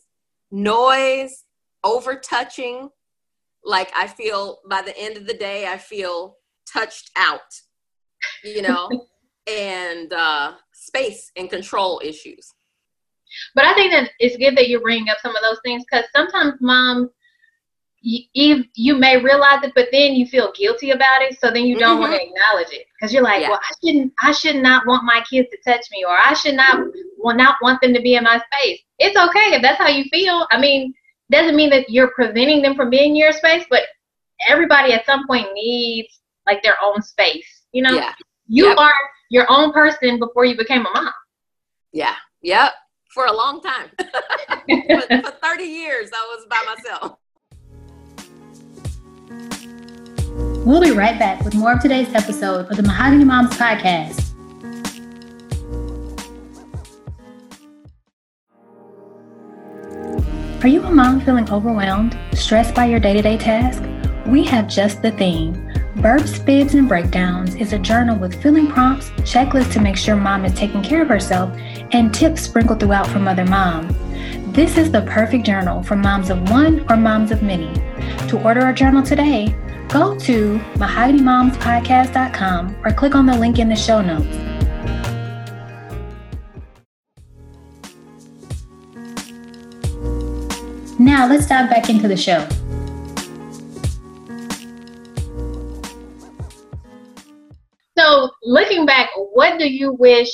noise, 0.51 1.45
over 1.85 2.17
touching. 2.17 2.89
Like 3.65 3.93
I 3.95 4.09
feel 4.09 4.59
by 4.69 4.83
the 4.83 4.97
end 4.99 5.17
of 5.17 5.25
the 5.27 5.35
day, 5.35 5.69
I 5.69 5.79
feel 5.79 6.37
touched 6.73 7.13
out, 7.15 7.41
you 8.43 8.63
know, 8.63 8.89
and 9.47 10.13
uh, 10.13 10.55
space 10.73 11.31
and 11.37 11.49
control 11.49 12.01
issues. 12.05 12.53
But 13.55 13.67
I 13.67 13.75
think 13.75 13.93
that 13.93 14.11
it's 14.19 14.37
good 14.37 14.57
that 14.57 14.69
you 14.69 14.81
bring 14.81 15.09
up 15.09 15.19
some 15.23 15.37
of 15.37 15.43
those 15.43 15.61
things 15.65 15.85
because 15.89 16.07
sometimes 16.13 16.55
moms 16.61 17.11
you, 18.03 18.65
you 18.75 18.97
may 18.97 19.21
realize 19.23 19.63
it, 19.65 19.73
but 19.75 19.89
then 19.91 20.15
you 20.15 20.27
feel 20.27 20.53
guilty 20.53 20.91
about 20.91 21.23
it, 21.23 21.39
so 21.41 21.51
then 21.51 21.65
you 21.65 21.79
don't 21.79 22.01
mm-hmm. 22.01 22.13
want 22.13 22.15
to 22.15 22.23
acknowledge 22.23 22.73
it 22.73 22.87
because 22.95 23.13
you're 23.13 23.23
like, 23.23 23.43
yeah. 23.43 23.51
well, 23.51 23.61
I 23.61 23.73
shouldn't, 23.85 24.13
I 24.23 24.33
should 24.33 24.57
not 24.57 24.87
want 24.87 25.05
my 25.05 25.25
kids 25.29 25.49
to 25.51 25.59
touch 25.71 25.87
me, 25.91 26.05
or 26.05 26.17
I 26.17 26.35
should 26.35 26.55
not, 26.55 26.87
will 27.19 27.35
not 27.35 27.57
want 27.63 27.81
them 27.81 27.93
to 27.95 28.01
be 28.01 28.15
in 28.15 28.25
my 28.25 28.41
space. 28.53 28.81
It's 28.99 29.17
okay 29.17 29.57
if 29.57 29.63
that's 29.63 29.79
how 29.79 29.89
you 29.89 30.05
feel. 30.05 30.47
I 30.51 30.61
mean, 30.61 30.95
doesn't 31.31 31.57
mean 31.57 31.71
that 31.71 31.91
you're 31.91 32.13
preventing 32.13 32.63
them 32.63 32.77
from 32.77 32.91
being 32.91 33.11
in 33.11 33.17
your 33.17 33.33
space, 33.33 33.65
but 33.69 33.83
everybody 34.49 34.93
at 34.93 35.07
some 35.07 35.27
point 35.27 35.49
needs 35.55 36.21
like 36.47 36.63
their 36.63 36.77
own 36.83 37.03
space. 37.03 37.63
You 37.73 37.83
know, 37.83 37.93
yeah. 37.93 38.13
you 38.47 38.69
yep. 38.69 38.79
are 38.79 38.95
your 39.31 39.47
own 39.49 39.73
person 39.73 40.19
before 40.19 40.45
you 40.45 40.57
became 40.57 40.87
a 40.87 40.91
mom. 40.95 41.13
Yeah. 41.93 42.15
Yep. 42.43 42.73
For 43.13 43.27
a 43.27 43.33
long 43.33 43.61
time. 43.61 43.91
for, 43.99 45.23
for 45.23 45.31
30 45.43 45.65
years, 45.65 46.11
I 46.15 46.37
was 46.37 46.47
by 46.49 46.75
myself. 46.75 47.19
We'll 50.67 50.81
be 50.81 50.91
right 50.91 51.17
back 51.17 51.45
with 51.45 51.55
more 51.55 51.75
of 51.75 51.81
today's 51.81 52.13
episode 52.13 52.69
of 52.69 52.77
the 52.77 52.83
Mahogany 52.83 53.23
Moms 53.23 53.51
podcast. 53.51 54.35
Are 60.65 60.67
you 60.67 60.83
a 60.83 60.91
mom 60.91 61.21
feeling 61.21 61.49
overwhelmed, 61.53 62.19
stressed 62.33 62.75
by 62.75 62.87
your 62.87 62.99
day 62.99 63.13
to 63.13 63.23
day 63.23 63.39
task? 63.39 63.81
We 64.27 64.43
have 64.47 64.67
just 64.67 65.03
the 65.03 65.13
thing. 65.13 65.55
Burps, 65.99 66.45
Fibs, 66.45 66.75
and 66.75 66.89
Breakdowns 66.89 67.55
is 67.55 67.73
a 67.73 67.79
journal 67.79 68.19
with 68.19 68.43
filling 68.43 68.67
prompts, 68.67 69.11
checklists 69.21 69.73
to 69.75 69.81
make 69.81 69.97
sure 69.97 70.17
mom 70.17 70.45
is 70.45 70.53
taking 70.55 70.83
care 70.83 71.01
of 71.01 71.09
herself, 71.09 71.57
and 71.93 72.13
tips 72.13 72.43
sprinkled 72.43 72.81
throughout 72.81 73.07
from 73.07 73.29
other 73.29 73.45
moms. 73.45 73.95
This 74.53 74.79
is 74.79 74.91
the 74.91 75.03
perfect 75.03 75.47
journal 75.47 75.85
for 75.85 75.95
moms 75.95 76.29
of 76.29 76.51
one 76.51 76.85
or 76.91 76.97
moms 76.97 77.31
of 77.31 77.41
many. 77.41 77.73
To 78.31 78.43
order 78.43 78.67
a 78.67 78.75
journal 78.75 79.05
today, 79.05 79.55
go 79.89 80.19
to 80.19 80.59
mahoganymomspodcast.com 80.75 82.77
or 82.85 82.93
click 82.93 83.15
on 83.15 83.27
the 83.27 83.39
link 83.39 83.59
in 83.59 83.69
the 83.69 83.77
show 83.77 84.01
notes. 84.01 84.27
Now 90.99 91.29
let's 91.29 91.47
dive 91.47 91.71
back 91.71 91.91
into 91.91 92.09
the 92.09 92.17
show. 92.17 92.47
So, 97.99 98.31
looking 98.43 98.87
back, 98.87 99.11
what 99.33 99.59
do 99.59 99.71
you 99.71 99.93
wish 99.93 100.29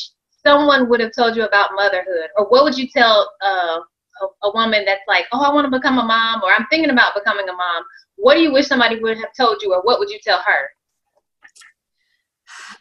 someone 0.44 0.88
would 0.88 1.00
have 1.00 1.12
told 1.16 1.36
you 1.36 1.44
about 1.44 1.70
motherhood? 1.74 2.30
Or 2.36 2.48
what 2.48 2.64
would 2.64 2.76
you 2.76 2.88
tell 2.88 3.30
uh, 3.40 3.80
a, 4.22 4.48
a 4.48 4.52
woman 4.54 4.84
that's 4.84 5.02
like, 5.08 5.26
oh, 5.32 5.42
I 5.42 5.52
want 5.52 5.66
to 5.66 5.76
become 5.76 5.98
a 5.98 6.04
mom, 6.04 6.42
or 6.42 6.52
I'm 6.52 6.66
thinking 6.70 6.90
about 6.90 7.14
becoming 7.14 7.48
a 7.48 7.52
mom? 7.52 7.84
what 8.22 8.36
do 8.36 8.40
you 8.40 8.52
wish 8.52 8.68
somebody 8.68 9.00
would 9.00 9.16
have 9.18 9.32
told 9.36 9.62
you, 9.62 9.72
or 9.72 9.82
what 9.82 9.98
would 9.98 10.08
you 10.08 10.20
tell 10.22 10.40
her? 10.40 10.68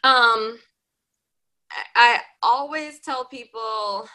Um, 0.03 0.59
I 1.95 2.19
always 2.43 2.99
tell 2.99 3.25
people, 3.25 4.07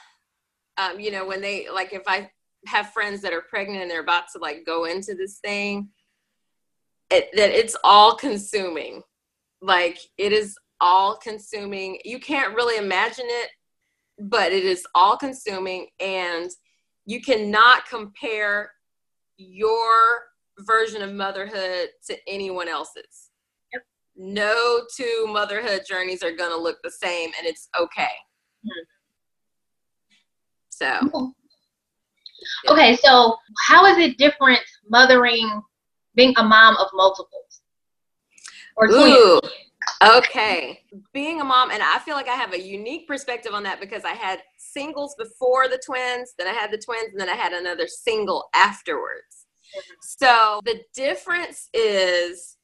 um, 0.76 1.00
you 1.00 1.10
know, 1.10 1.26
when 1.26 1.40
they 1.40 1.68
like, 1.68 1.92
if 1.92 2.02
I 2.06 2.30
have 2.66 2.92
friends 2.92 3.22
that 3.22 3.32
are 3.32 3.42
pregnant 3.42 3.82
and 3.82 3.90
they're 3.90 4.02
about 4.02 4.24
to 4.34 4.38
like 4.38 4.64
go 4.64 4.84
into 4.84 5.14
this 5.14 5.38
thing, 5.38 5.88
it, 7.10 7.28
that 7.34 7.50
it's 7.50 7.76
all 7.82 8.14
consuming. 8.14 9.02
Like 9.60 9.98
it 10.18 10.32
is 10.32 10.56
all 10.80 11.16
consuming. 11.16 11.98
You 12.04 12.20
can't 12.20 12.54
really 12.54 12.76
imagine 12.76 13.26
it, 13.26 13.50
but 14.18 14.52
it 14.52 14.64
is 14.64 14.86
all 14.94 15.16
consuming, 15.16 15.88
and 15.98 16.50
you 17.06 17.22
cannot 17.22 17.86
compare 17.86 18.72
your 19.38 20.24
version 20.58 21.02
of 21.02 21.12
motherhood 21.12 21.88
to 22.06 22.16
anyone 22.26 22.68
else's. 22.68 23.30
Yep. 23.72 23.82
No 24.16 24.82
two 24.94 25.26
motherhood 25.28 25.82
journeys 25.88 26.22
are 26.22 26.32
going 26.32 26.50
to 26.50 26.60
look 26.60 26.78
the 26.82 26.90
same, 26.90 27.30
and 27.38 27.46
it's 27.46 27.68
okay. 27.78 28.02
Mm-hmm. 28.64 28.84
So. 30.68 31.08
Cool. 31.10 31.32
Yeah. 32.64 32.72
Okay, 32.72 32.96
so 32.96 33.36
how 33.66 33.86
is 33.86 33.98
it 33.98 34.18
different 34.18 34.60
mothering, 34.88 35.62
being 36.14 36.34
a 36.36 36.44
mom 36.44 36.76
of 36.76 36.88
multiples? 36.92 37.62
Or 38.76 38.88
Ooh, 38.90 39.40
okay. 40.02 40.80
Being 41.12 41.40
a 41.40 41.44
mom, 41.44 41.70
and 41.70 41.82
I 41.82 41.98
feel 42.00 42.14
like 42.14 42.28
I 42.28 42.34
have 42.34 42.52
a 42.52 42.60
unique 42.60 43.06
perspective 43.06 43.52
on 43.52 43.62
that 43.64 43.80
because 43.80 44.04
I 44.04 44.12
had 44.12 44.42
singles 44.58 45.14
before 45.16 45.68
the 45.68 45.80
twins, 45.84 46.34
then 46.38 46.46
I 46.46 46.52
had 46.52 46.70
the 46.70 46.78
twins, 46.78 47.12
and 47.12 47.20
then 47.20 47.28
I 47.28 47.34
had 47.34 47.52
another 47.52 47.86
single 47.86 48.48
afterwards. 48.54 49.46
So 50.00 50.60
the 50.64 50.80
difference 50.94 51.68
is 51.74 52.56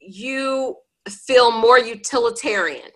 you 0.00 0.76
feel 1.08 1.50
more 1.50 1.78
utilitarian. 1.78 2.90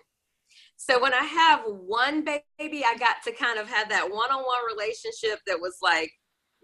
So 0.77 0.99
when 0.99 1.13
I 1.13 1.23
have 1.23 1.61
one 1.65 2.23
baby, 2.23 2.83
I 2.85 2.95
got 2.97 3.17
to 3.25 3.31
kind 3.31 3.59
of 3.59 3.69
have 3.69 3.89
that 3.89 4.09
one-on-one 4.09 4.65
relationship 4.75 5.39
that 5.45 5.59
was 5.59 5.77
like 5.81 6.11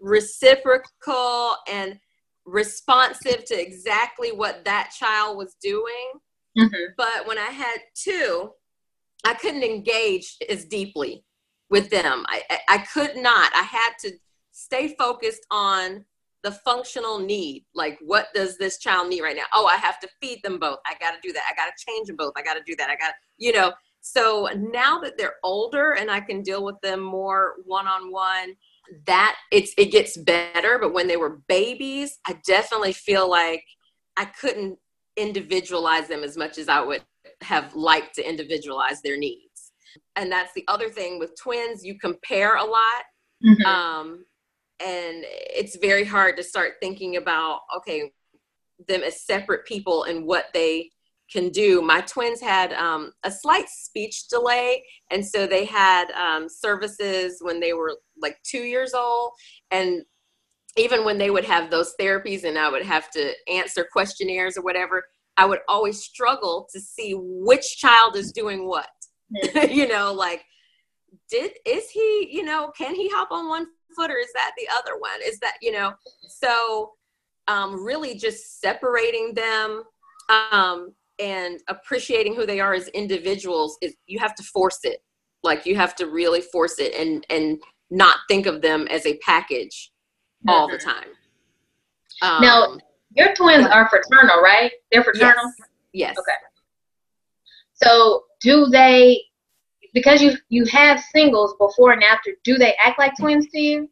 reciprocal 0.00 1.56
and 1.70 1.98
responsive 2.44 3.44
to 3.44 3.60
exactly 3.60 4.32
what 4.32 4.64
that 4.64 4.92
child 4.98 5.36
was 5.36 5.54
doing. 5.62 6.12
Mm-hmm. 6.58 6.92
But 6.96 7.26
when 7.26 7.38
I 7.38 7.50
had 7.50 7.78
two, 7.94 8.50
I 9.24 9.34
couldn't 9.34 9.62
engage 9.62 10.36
as 10.48 10.64
deeply 10.64 11.24
with 11.70 11.90
them. 11.90 12.24
I, 12.28 12.42
I, 12.50 12.58
I 12.68 12.78
could 12.78 13.16
not. 13.16 13.52
I 13.54 13.62
had 13.62 13.92
to 14.00 14.12
stay 14.52 14.94
focused 14.98 15.46
on 15.50 16.04
the 16.42 16.52
functional 16.52 17.18
need. 17.18 17.64
Like 17.74 17.98
what 18.00 18.28
does 18.34 18.58
this 18.58 18.78
child 18.78 19.08
need 19.08 19.22
right 19.22 19.36
now? 19.36 19.44
Oh 19.54 19.66
i 19.66 19.76
have 19.76 19.98
to 20.00 20.08
feed 20.20 20.40
them 20.42 20.58
both. 20.58 20.78
I 20.86 20.94
got 21.00 21.10
to 21.10 21.18
do 21.22 21.32
that. 21.32 21.42
I 21.50 21.54
got 21.54 21.66
to 21.66 21.84
change 21.84 22.06
them 22.06 22.16
both. 22.16 22.32
I 22.36 22.42
got 22.42 22.54
to 22.54 22.62
do 22.66 22.76
that. 22.76 22.90
I 22.90 22.96
got 22.96 23.08
to, 23.08 23.14
you 23.38 23.52
know. 23.52 23.72
So 24.00 24.48
now 24.56 25.00
that 25.00 25.18
they're 25.18 25.36
older 25.42 25.92
and 25.92 26.10
i 26.10 26.20
can 26.20 26.42
deal 26.42 26.64
with 26.64 26.80
them 26.82 27.00
more 27.00 27.54
one-on-one 27.64 28.54
that 29.06 29.36
it's 29.50 29.74
it 29.76 29.86
gets 29.86 30.16
better. 30.16 30.78
But 30.78 30.94
when 30.94 31.08
they 31.08 31.16
were 31.16 31.40
babies 31.48 32.18
i 32.26 32.38
definitely 32.46 32.92
feel 32.92 33.28
like 33.28 33.64
i 34.16 34.24
couldn't 34.24 34.78
individualize 35.20 36.08
them 36.08 36.22
as 36.22 36.36
much 36.36 36.58
as 36.58 36.68
i 36.68 36.80
would 36.80 37.02
have 37.40 37.74
liked 37.74 38.14
to 38.14 38.28
individualize 38.28 39.00
their 39.02 39.16
needs 39.16 39.72
and 40.16 40.30
that's 40.30 40.52
the 40.54 40.64
other 40.68 40.88
thing 40.88 41.18
with 41.18 41.38
twins 41.40 41.84
you 41.84 41.98
compare 41.98 42.56
a 42.56 42.64
lot 42.64 43.04
mm-hmm. 43.44 43.66
um, 43.66 44.24
and 44.80 45.24
it's 45.28 45.76
very 45.76 46.04
hard 46.04 46.36
to 46.36 46.42
start 46.42 46.74
thinking 46.80 47.16
about 47.16 47.60
okay 47.76 48.10
them 48.86 49.02
as 49.02 49.22
separate 49.22 49.66
people 49.66 50.04
and 50.04 50.24
what 50.24 50.46
they 50.54 50.90
can 51.30 51.50
do 51.50 51.82
my 51.82 52.00
twins 52.02 52.40
had 52.40 52.72
um, 52.74 53.12
a 53.24 53.30
slight 53.30 53.68
speech 53.68 54.28
delay 54.28 54.82
and 55.10 55.24
so 55.24 55.46
they 55.46 55.64
had 55.64 56.10
um, 56.12 56.48
services 56.48 57.38
when 57.40 57.60
they 57.60 57.72
were 57.72 57.96
like 58.20 58.36
two 58.44 58.62
years 58.62 58.94
old 58.94 59.32
and 59.70 60.02
even 60.76 61.04
when 61.04 61.18
they 61.18 61.30
would 61.30 61.44
have 61.44 61.70
those 61.70 61.94
therapies 62.00 62.44
and 62.44 62.58
i 62.58 62.68
would 62.68 62.84
have 62.84 63.10
to 63.10 63.32
answer 63.48 63.86
questionnaires 63.90 64.56
or 64.56 64.62
whatever 64.62 65.04
i 65.36 65.44
would 65.44 65.60
always 65.68 66.02
struggle 66.02 66.68
to 66.72 66.80
see 66.80 67.14
which 67.16 67.78
child 67.78 68.16
is 68.16 68.32
doing 68.32 68.66
what. 68.66 68.88
You 69.70 69.86
know 69.88 70.12
like 70.12 70.44
did 71.30 71.52
is 71.66 71.90
he 71.90 72.28
you 72.30 72.42
know 72.42 72.70
can 72.76 72.94
he 72.94 73.08
hop 73.10 73.30
on 73.30 73.48
one 73.48 73.66
foot 73.94 74.10
or 74.10 74.16
is 74.16 74.32
that 74.34 74.52
the 74.56 74.68
other 74.74 74.98
one? 74.98 75.20
Is 75.24 75.38
that 75.40 75.56
you 75.60 75.72
know 75.72 75.92
so 76.28 76.92
um, 77.46 77.82
really 77.84 78.14
just 78.14 78.60
separating 78.60 79.34
them 79.34 79.82
um, 80.28 80.94
and 81.18 81.60
appreciating 81.68 82.34
who 82.34 82.46
they 82.46 82.60
are 82.60 82.74
as 82.74 82.88
individuals 82.88 83.78
is 83.80 83.94
you 84.06 84.18
have 84.18 84.34
to 84.36 84.42
force 84.42 84.80
it. 84.84 84.98
Like 85.42 85.66
you 85.66 85.76
have 85.76 85.94
to 85.96 86.06
really 86.06 86.40
force 86.40 86.78
it 86.78 86.94
and 86.94 87.24
and 87.30 87.58
not 87.90 88.18
think 88.28 88.46
of 88.46 88.60
them 88.60 88.86
as 88.88 89.06
a 89.06 89.18
package. 89.18 89.92
All 90.46 90.68
the 90.68 90.78
time. 90.78 91.08
Um, 92.22 92.42
now, 92.42 92.78
your 93.14 93.34
twins 93.34 93.66
are 93.66 93.88
fraternal, 93.88 94.40
right? 94.42 94.70
They're 94.92 95.04
fraternal? 95.04 95.52
Yes. 95.92 96.16
yes. 96.16 96.18
Okay. 96.18 96.32
So, 97.74 98.24
do 98.40 98.66
they, 98.66 99.20
because 99.94 100.20
you 100.20 100.36
you 100.48 100.64
have 100.66 101.00
singles 101.00 101.54
before 101.58 101.92
and 101.92 102.02
after, 102.02 102.32
do 102.44 102.56
they 102.56 102.74
act 102.82 102.98
like 102.98 103.12
twins 103.18 103.48
to 103.48 103.60
you? 103.60 103.90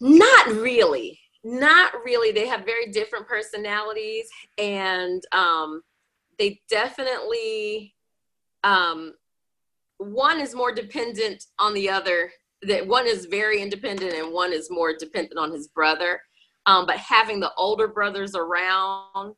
Not 0.00 0.46
really. 0.48 1.18
Not 1.44 1.92
really. 2.04 2.32
They 2.32 2.46
have 2.46 2.64
very 2.64 2.90
different 2.90 3.26
personalities, 3.26 4.28
and 4.58 5.22
um, 5.32 5.82
they 6.38 6.60
definitely 6.68 7.94
um, 8.64 9.14
one 9.98 10.40
is 10.40 10.54
more 10.54 10.72
dependent 10.72 11.46
on 11.58 11.74
the 11.74 11.88
other 11.90 12.32
that 12.62 12.86
one 12.86 13.06
is 13.06 13.26
very 13.26 13.60
independent 13.60 14.14
and 14.14 14.32
one 14.32 14.52
is 14.52 14.70
more 14.70 14.94
dependent 14.96 15.38
on 15.38 15.52
his 15.52 15.68
brother. 15.68 16.20
Um, 16.66 16.86
but 16.86 16.96
having 16.96 17.40
the 17.40 17.52
older 17.56 17.88
brothers 17.88 18.34
around 18.34 19.34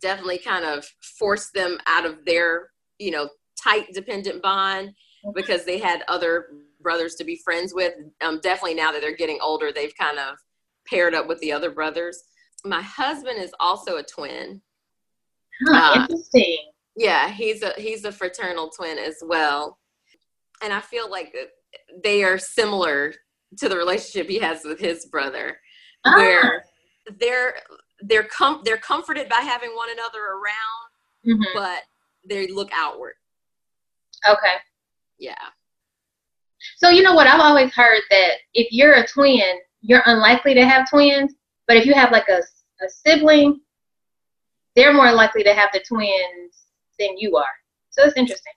definitely 0.00 0.38
kind 0.38 0.64
of 0.64 0.86
forced 1.18 1.52
them 1.54 1.78
out 1.86 2.06
of 2.06 2.24
their 2.24 2.70
you 2.98 3.10
know 3.10 3.28
tight 3.62 3.92
dependent 3.92 4.42
bond 4.42 4.92
because 5.34 5.64
they 5.64 5.78
had 5.78 6.02
other 6.08 6.46
brothers 6.80 7.16
to 7.16 7.24
be 7.24 7.40
friends 7.44 7.74
with. 7.74 7.94
Um, 8.20 8.40
definitely 8.40 8.74
now 8.74 8.92
that 8.92 9.00
they're 9.00 9.16
getting 9.16 9.38
older 9.42 9.72
they've 9.72 9.96
kind 9.98 10.18
of 10.18 10.36
paired 10.86 11.14
up 11.14 11.26
with 11.26 11.38
the 11.40 11.52
other 11.52 11.70
brothers. 11.70 12.22
My 12.64 12.82
husband 12.82 13.38
is 13.38 13.52
also 13.60 13.96
a 13.96 14.02
twin. 14.02 14.62
Huh, 15.66 15.92
uh, 15.94 16.02
interesting. 16.02 16.58
Yeah 16.96 17.30
he's 17.30 17.62
a 17.62 17.72
he's 17.76 18.04
a 18.04 18.12
fraternal 18.12 18.70
twin 18.70 18.98
as 18.98 19.16
well. 19.22 19.78
And 20.62 20.72
i 20.72 20.80
feel 20.80 21.10
like 21.10 21.34
they 22.02 22.22
are 22.22 22.38
similar 22.38 23.14
to 23.58 23.68
the 23.68 23.76
relationship 23.76 24.28
he 24.28 24.38
has 24.38 24.62
with 24.64 24.78
his 24.78 25.06
brother 25.06 25.58
ah. 26.04 26.16
where 26.16 26.64
they're 27.18 27.54
they're 28.02 28.24
com- 28.24 28.62
they're 28.64 28.76
comforted 28.76 29.28
by 29.28 29.40
having 29.40 29.70
one 29.70 29.88
another 29.90 30.24
around 30.24 31.40
mm-hmm. 31.40 31.58
but 31.58 31.82
they 32.28 32.46
look 32.48 32.70
outward 32.74 33.14
okay 34.28 34.56
yeah 35.18 35.34
so 36.76 36.90
you 36.90 37.02
know 37.02 37.14
what 37.14 37.26
i've 37.26 37.40
always 37.40 37.72
heard 37.72 38.02
that 38.10 38.32
if 38.54 38.68
you're 38.70 38.94
a 38.94 39.06
twin 39.06 39.42
you're 39.80 40.02
unlikely 40.06 40.54
to 40.54 40.66
have 40.66 40.88
twins 40.88 41.34
but 41.66 41.76
if 41.76 41.86
you 41.86 41.94
have 41.94 42.12
like 42.12 42.28
a, 42.28 42.38
a 42.84 42.88
sibling 42.88 43.60
they're 44.78 44.94
more 44.94 45.10
likely 45.10 45.42
to 45.42 45.52
have 45.54 45.70
the 45.72 45.80
twins 45.80 46.66
than 47.00 47.18
you 47.18 47.36
are. 47.36 47.44
So 47.90 48.04
it's 48.04 48.16
interesting. 48.16 48.52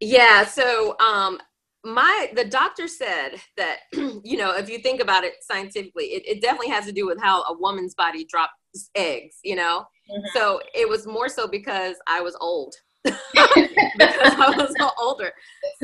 Yeah. 0.00 0.44
So 0.46 0.96
um, 1.00 1.38
my 1.86 2.30
the 2.34 2.44
doctor 2.44 2.88
said 2.88 3.36
that 3.56 3.78
you 3.92 4.36
know 4.36 4.54
if 4.54 4.68
you 4.68 4.78
think 4.78 5.00
about 5.00 5.24
it 5.24 5.34
scientifically, 5.40 6.06
it, 6.06 6.22
it 6.26 6.42
definitely 6.42 6.68
has 6.68 6.84
to 6.86 6.92
do 6.92 7.06
with 7.06 7.20
how 7.20 7.42
a 7.44 7.56
woman's 7.56 7.94
body 7.94 8.24
drops 8.24 8.52
eggs. 8.94 9.36
You 9.44 9.56
know, 9.56 9.84
mm-hmm. 10.10 10.26
so 10.34 10.60
it 10.74 10.88
was 10.88 11.06
more 11.06 11.28
so 11.28 11.46
because 11.46 11.96
I 12.06 12.20
was 12.20 12.36
old. 12.40 12.74
because 13.04 13.20
I 13.34 14.54
was 14.56 14.74
older. 15.00 15.32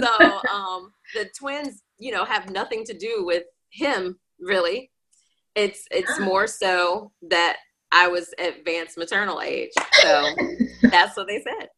So 0.01 0.41
um, 0.51 0.93
the 1.15 1.31
twins, 1.39 1.83
you 1.99 2.13
know, 2.13 2.25
have 2.25 2.51
nothing 2.51 2.85
to 2.85 2.95
do 2.95 3.25
with 3.25 3.45
him 3.71 4.19
really. 4.41 4.91
It's 5.55 5.87
it's 5.91 6.19
ah. 6.19 6.25
more 6.25 6.47
so 6.47 7.13
that 7.31 7.59
I 7.93 8.09
was 8.09 8.35
advanced 8.39 8.99
maternal 8.99 9.41
age. 9.41 9.71
So 10.01 10.25
that's 10.83 11.17
what 11.17 11.29
they 11.29 11.45
said. 11.45 11.69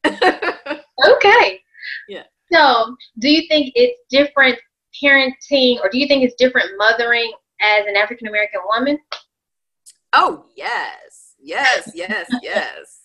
okay. 1.04 1.60
Yeah. 2.08 2.22
So, 2.52 2.96
do 3.18 3.30
you 3.30 3.46
think 3.48 3.72
it's 3.74 4.00
different 4.10 4.58
parenting, 5.02 5.80
or 5.82 5.88
do 5.90 5.98
you 5.98 6.06
think 6.06 6.24
it's 6.24 6.34
different 6.34 6.70
mothering 6.76 7.32
as 7.60 7.86
an 7.86 7.96
African 7.96 8.28
American 8.28 8.60
woman? 8.66 8.98
Oh, 10.12 10.46
yes. 10.56 11.34
Yes, 11.40 11.90
yes, 11.94 12.26
yes. 12.42 13.00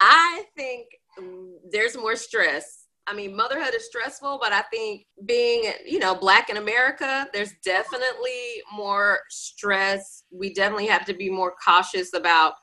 I 0.00 0.44
think 0.56 0.86
mm, 1.18 1.54
there's 1.70 1.96
more 1.96 2.16
stress 2.16 2.84
I 3.06 3.12
mean, 3.12 3.36
motherhood 3.36 3.74
is 3.74 3.86
stressful, 3.86 4.38
but 4.40 4.52
I 4.52 4.62
think 4.62 5.06
being, 5.26 5.72
you 5.84 5.98
know, 5.98 6.14
black 6.14 6.48
in 6.48 6.56
America, 6.56 7.26
there's 7.34 7.52
definitely 7.64 8.62
more 8.74 9.20
stress. 9.28 10.24
We 10.32 10.54
definitely 10.54 10.86
have 10.86 11.04
to 11.06 11.14
be 11.14 11.28
more 11.28 11.54
cautious 11.62 12.14
about 12.14 12.54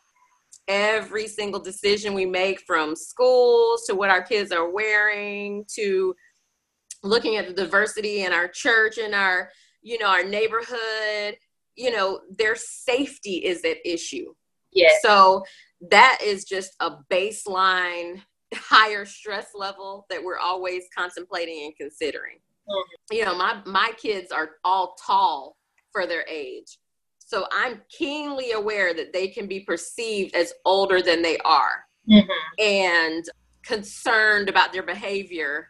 every 0.72 1.28
single 1.28 1.60
decision 1.60 2.14
we 2.14 2.26
make 2.26 2.62
from 2.62 2.96
schools 2.96 3.84
to 3.86 3.94
what 3.94 4.10
our 4.10 4.22
kids 4.22 4.54
are 4.54 4.70
wearing 4.70 5.66
to 5.76 6.16
looking 7.04 7.36
at 7.36 7.48
the 7.48 7.54
diversity 7.54 8.24
in 8.24 8.32
our 8.32 8.48
church 8.48 8.98
and 8.98 9.14
our, 9.14 9.50
you 9.82 10.00
know, 10.00 10.08
our 10.08 10.24
neighborhood. 10.24 11.36
You 11.76 11.92
know, 11.92 12.22
their 12.30 12.56
safety 12.56 13.38
is 13.38 13.64
at 13.66 13.78
issue. 13.86 14.34
Yeah. 14.72 14.90
So 15.02 15.44
that 15.90 16.20
is 16.24 16.46
just 16.46 16.72
a 16.80 16.92
baseline 17.12 18.22
higher 18.54 19.06
stress 19.06 19.48
level 19.54 20.06
that 20.10 20.24
we're 20.24 20.40
always 20.40 20.86
contemplating 20.96 21.66
and 21.66 21.76
considering. 21.76 22.38
Mm-hmm. 22.70 23.16
You 23.16 23.26
know, 23.26 23.38
my 23.38 23.62
my 23.66 23.92
kids 23.98 24.32
are 24.32 24.52
all 24.64 24.96
tall 25.06 25.58
for 25.92 26.08
their 26.08 26.26
age. 26.30 26.78
So 27.32 27.48
I'm 27.54 27.82
keenly 27.90 28.52
aware 28.52 28.94
that 28.94 29.14
they 29.14 29.30
can 29.30 29.48
be 29.48 29.62
perceived 29.62 30.36
as 30.36 30.52
older 30.66 31.02
than 31.02 31.22
they 31.22 31.38
are. 31.46 31.86
Mm-hmm. 32.10 32.62
And 32.62 33.24
concerned 33.66 34.50
about 34.50 34.74
their 34.74 34.84
behavior 34.84 35.70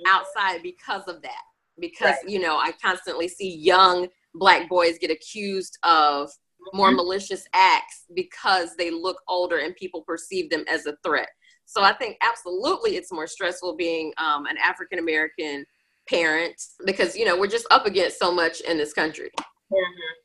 mm-hmm. 0.00 0.14
outside 0.14 0.62
because 0.62 1.02
of 1.08 1.20
that. 1.20 1.42
Because, 1.78 2.14
right. 2.22 2.28
you 2.28 2.38
know, 2.38 2.56
I 2.56 2.72
constantly 2.82 3.28
see 3.28 3.54
young 3.54 4.08
black 4.34 4.70
boys 4.70 4.96
get 4.98 5.10
accused 5.10 5.76
of 5.82 6.30
more 6.72 6.88
mm-hmm. 6.88 6.96
malicious 6.96 7.44
acts 7.52 8.04
because 8.14 8.74
they 8.76 8.90
look 8.90 9.20
older 9.28 9.58
and 9.58 9.76
people 9.76 10.00
perceive 10.02 10.48
them 10.48 10.64
as 10.66 10.86
a 10.86 10.96
threat. 11.04 11.28
So 11.66 11.82
I 11.82 11.92
think 11.92 12.16
absolutely 12.22 12.96
it's 12.96 13.12
more 13.12 13.26
stressful 13.26 13.76
being 13.76 14.14
um, 14.16 14.46
an 14.46 14.56
African 14.58 14.98
American 14.98 15.66
parent 16.08 16.60
because 16.86 17.16
you 17.16 17.24
know 17.24 17.38
we're 17.38 17.46
just 17.46 17.66
up 17.70 17.86
against 17.86 18.18
so 18.18 18.32
much 18.32 18.60
in 18.62 18.78
this 18.78 18.92
country. 18.92 19.30
Mm-hmm. 19.38 20.22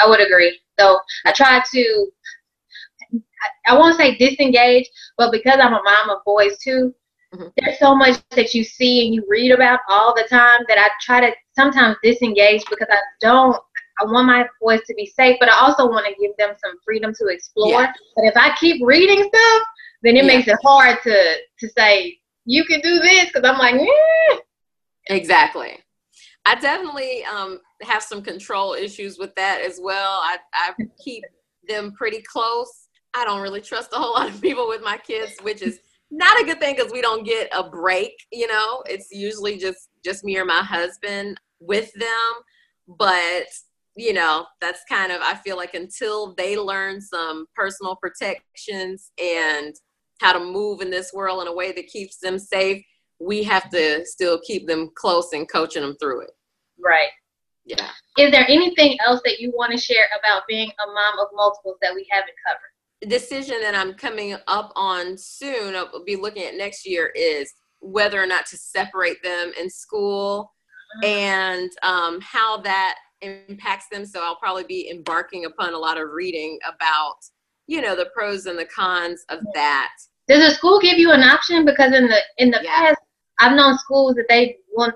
I 0.00 0.08
would 0.08 0.20
agree. 0.20 0.58
So 0.78 0.98
I 1.26 1.32
try 1.32 1.62
to. 1.72 2.10
I, 3.12 3.72
I 3.72 3.78
won't 3.78 3.96
say 3.96 4.16
disengage, 4.16 4.88
but 5.16 5.32
because 5.32 5.58
I'm 5.60 5.72
a 5.72 5.82
mom 5.82 6.10
of 6.10 6.18
boys 6.26 6.58
too, 6.58 6.94
mm-hmm. 7.34 7.48
there's 7.56 7.78
so 7.78 7.94
much 7.94 8.20
that 8.30 8.54
you 8.54 8.64
see 8.64 9.06
and 9.06 9.14
you 9.14 9.24
read 9.28 9.50
about 9.50 9.80
all 9.88 10.14
the 10.14 10.26
time 10.28 10.64
that 10.68 10.78
I 10.78 10.90
try 11.00 11.20
to 11.20 11.34
sometimes 11.56 11.96
disengage 12.02 12.62
because 12.68 12.88
I 12.90 12.98
don't 13.20 13.56
I 14.00 14.04
want 14.04 14.26
my 14.26 14.46
boys 14.60 14.80
to 14.86 14.94
be 14.94 15.06
safe, 15.06 15.36
but 15.40 15.50
I 15.50 15.58
also 15.60 15.86
want 15.88 16.06
to 16.06 16.14
give 16.20 16.34
them 16.38 16.54
some 16.64 16.76
freedom 16.84 17.12
to 17.18 17.26
explore. 17.26 17.82
Yeah. 17.82 17.92
But 18.16 18.24
if 18.24 18.36
I 18.36 18.56
keep 18.58 18.80
reading 18.84 19.22
stuff, 19.22 19.62
then 20.02 20.16
it 20.16 20.24
yeah. 20.24 20.36
makes 20.36 20.48
it 20.48 20.56
hard 20.62 20.98
to 21.04 21.34
to 21.58 21.68
say 21.76 22.18
you 22.46 22.64
can 22.64 22.80
do 22.80 22.98
this 22.98 23.26
because 23.26 23.48
I'm 23.48 23.58
like, 23.58 23.74
eh. 23.74 24.36
exactly. 25.08 25.78
I 26.46 26.54
definitely 26.54 27.24
um, 27.24 27.60
have 27.82 28.02
some 28.02 28.22
control 28.22 28.74
issues 28.74 29.18
with 29.18 29.34
that 29.36 29.60
as 29.60 29.80
well. 29.82 30.20
I, 30.22 30.38
I 30.52 30.72
keep 31.02 31.24
them 31.68 31.92
pretty 31.92 32.22
close. 32.22 32.88
I 33.14 33.24
don't 33.24 33.42
really 33.42 33.60
trust 33.60 33.92
a 33.92 33.96
whole 33.96 34.14
lot 34.14 34.28
of 34.28 34.40
people 34.40 34.68
with 34.68 34.82
my 34.82 34.96
kids, 34.96 35.32
which 35.42 35.62
is 35.62 35.80
not 36.10 36.40
a 36.40 36.44
good 36.44 36.60
thing 36.60 36.76
because 36.76 36.92
we 36.92 37.00
don't 37.00 37.24
get 37.24 37.48
a 37.52 37.68
break. 37.68 38.12
You 38.32 38.46
know, 38.46 38.82
it's 38.86 39.10
usually 39.10 39.58
just 39.58 39.88
just 40.04 40.24
me 40.24 40.36
or 40.38 40.44
my 40.44 40.62
husband 40.62 41.40
with 41.60 41.92
them. 41.94 42.32
But 42.88 43.46
you 43.96 44.12
know, 44.12 44.46
that's 44.60 44.80
kind 44.88 45.12
of 45.12 45.20
I 45.22 45.34
feel 45.36 45.56
like 45.56 45.74
until 45.74 46.34
they 46.34 46.56
learn 46.56 47.00
some 47.00 47.46
personal 47.54 47.96
protections 47.96 49.10
and 49.22 49.74
how 50.20 50.32
to 50.32 50.40
move 50.40 50.80
in 50.80 50.90
this 50.90 51.12
world 51.12 51.42
in 51.42 51.48
a 51.48 51.54
way 51.54 51.72
that 51.72 51.86
keeps 51.86 52.18
them 52.18 52.38
safe, 52.38 52.84
we 53.20 53.42
have 53.42 53.70
to 53.70 54.04
still 54.04 54.40
keep 54.46 54.66
them 54.66 54.90
close 54.94 55.32
and 55.32 55.50
coaching 55.50 55.82
them 55.82 55.96
through 56.00 56.22
it. 56.22 56.30
Right. 56.78 57.10
Yeah. 57.78 57.90
Is 58.18 58.32
there 58.32 58.46
anything 58.48 58.98
else 59.06 59.20
that 59.24 59.40
you 59.40 59.52
want 59.54 59.72
to 59.72 59.78
share 59.78 60.06
about 60.18 60.42
being 60.48 60.68
a 60.68 60.86
mom 60.86 61.18
of 61.20 61.28
multiples 61.34 61.76
that 61.82 61.94
we 61.94 62.06
haven't 62.10 62.34
covered? 62.46 62.70
The 63.00 63.06
decision 63.06 63.60
that 63.62 63.74
I'm 63.74 63.94
coming 63.94 64.36
up 64.46 64.72
on 64.74 65.16
soon, 65.16 65.74
I'll 65.74 66.04
be 66.04 66.16
looking 66.16 66.42
at 66.42 66.56
next 66.56 66.86
year, 66.86 67.12
is 67.14 67.52
whether 67.80 68.22
or 68.22 68.26
not 68.26 68.46
to 68.46 68.56
separate 68.56 69.22
them 69.22 69.52
in 69.58 69.70
school 69.70 70.52
mm-hmm. 70.96 71.06
and 71.06 71.70
um, 71.82 72.20
how 72.20 72.58
that 72.62 72.96
impacts 73.22 73.86
them. 73.90 74.04
So 74.04 74.22
I'll 74.22 74.36
probably 74.36 74.64
be 74.64 74.90
embarking 74.90 75.44
upon 75.44 75.72
a 75.72 75.78
lot 75.78 76.00
of 76.00 76.10
reading 76.10 76.58
about, 76.66 77.16
you 77.66 77.80
know, 77.80 77.94
the 77.94 78.10
pros 78.14 78.46
and 78.46 78.58
the 78.58 78.66
cons 78.66 79.24
of 79.28 79.38
that. 79.54 79.92
Does 80.28 80.46
the 80.46 80.54
school 80.54 80.78
give 80.80 80.98
you 80.98 81.12
an 81.12 81.22
option? 81.22 81.64
Because 81.64 81.94
in 81.94 82.06
the 82.06 82.18
in 82.38 82.50
the 82.50 82.60
yeah. 82.62 82.88
past, 82.88 83.00
I've 83.38 83.56
known 83.56 83.78
schools 83.78 84.14
that 84.16 84.26
they 84.28 84.58
want 84.72 84.94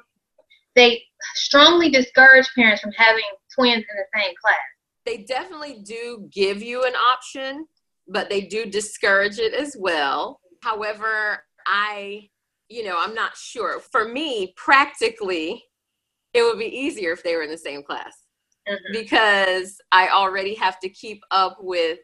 they 0.77 1.03
strongly 1.35 1.91
discourage 1.91 2.49
parents 2.55 2.81
from 2.81 2.93
having 2.93 3.25
twins 3.55 3.85
in 3.85 3.97
the 3.97 4.21
same 4.21 4.35
class. 4.43 4.59
They 5.07 5.19
definitely 5.19 5.81
do 5.85 6.29
give 6.33 6.63
you 6.63 6.85
an 6.85 6.95
option, 6.95 7.67
but 8.09 8.29
they 8.29 8.43
do 8.43 8.67
discourage 8.67 9.39
it 9.39 9.55
as 9.55 9.77
well. 9.79 10.41
However, 10.63 11.45
I, 11.67 12.29
you 12.69 12.85
know, 12.85 12.97
I'm 12.99 13.15
not 13.15 13.37
sure. 13.37 13.81
For 13.81 14.09
me, 14.09 14.55
practically, 14.57 15.63
it 16.33 16.43
would 16.43 16.59
be 16.59 16.67
easier 16.67 17.13
if 17.13 17.23
they 17.23 17.37
were 17.37 17.43
in 17.43 17.51
the 17.51 17.59
same 17.59 17.83
class 17.83 18.15
mm-hmm. 18.69 18.93
because 18.93 19.79
I 19.93 20.09
already 20.09 20.55
have 20.55 20.81
to 20.81 20.89
keep 20.89 21.23
up 21.31 21.59
with 21.61 21.99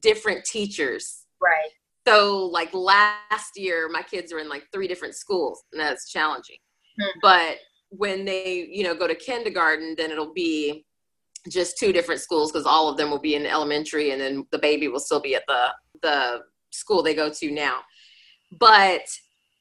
different 0.00 0.44
teachers. 0.44 1.26
Right. 1.40 1.70
So, 2.06 2.46
like 2.46 2.72
last 2.74 3.56
year, 3.56 3.88
my 3.90 4.02
kids 4.02 4.32
are 4.32 4.38
in 4.38 4.48
like 4.48 4.64
three 4.72 4.88
different 4.88 5.14
schools, 5.14 5.62
and 5.72 5.80
that's 5.80 6.10
challenging. 6.10 6.58
Mm-hmm. 7.00 7.18
But 7.22 7.56
when 7.90 8.24
they, 8.24 8.68
you 8.70 8.84
know, 8.84 8.94
go 8.94 9.06
to 9.06 9.14
kindergarten, 9.14 9.94
then 9.96 10.10
it'll 10.10 10.32
be 10.32 10.84
just 11.48 11.78
two 11.78 11.92
different 11.92 12.20
schools 12.20 12.50
because 12.50 12.66
all 12.66 12.88
of 12.88 12.96
them 12.96 13.10
will 13.10 13.18
be 13.18 13.34
in 13.34 13.46
elementary, 13.46 14.10
and 14.10 14.20
then 14.20 14.46
the 14.50 14.58
baby 14.58 14.88
will 14.88 15.00
still 15.00 15.20
be 15.20 15.34
at 15.34 15.44
the 15.46 15.68
the 16.02 16.40
school 16.70 17.02
they 17.02 17.14
go 17.14 17.30
to 17.30 17.50
now. 17.50 17.80
But 18.58 19.02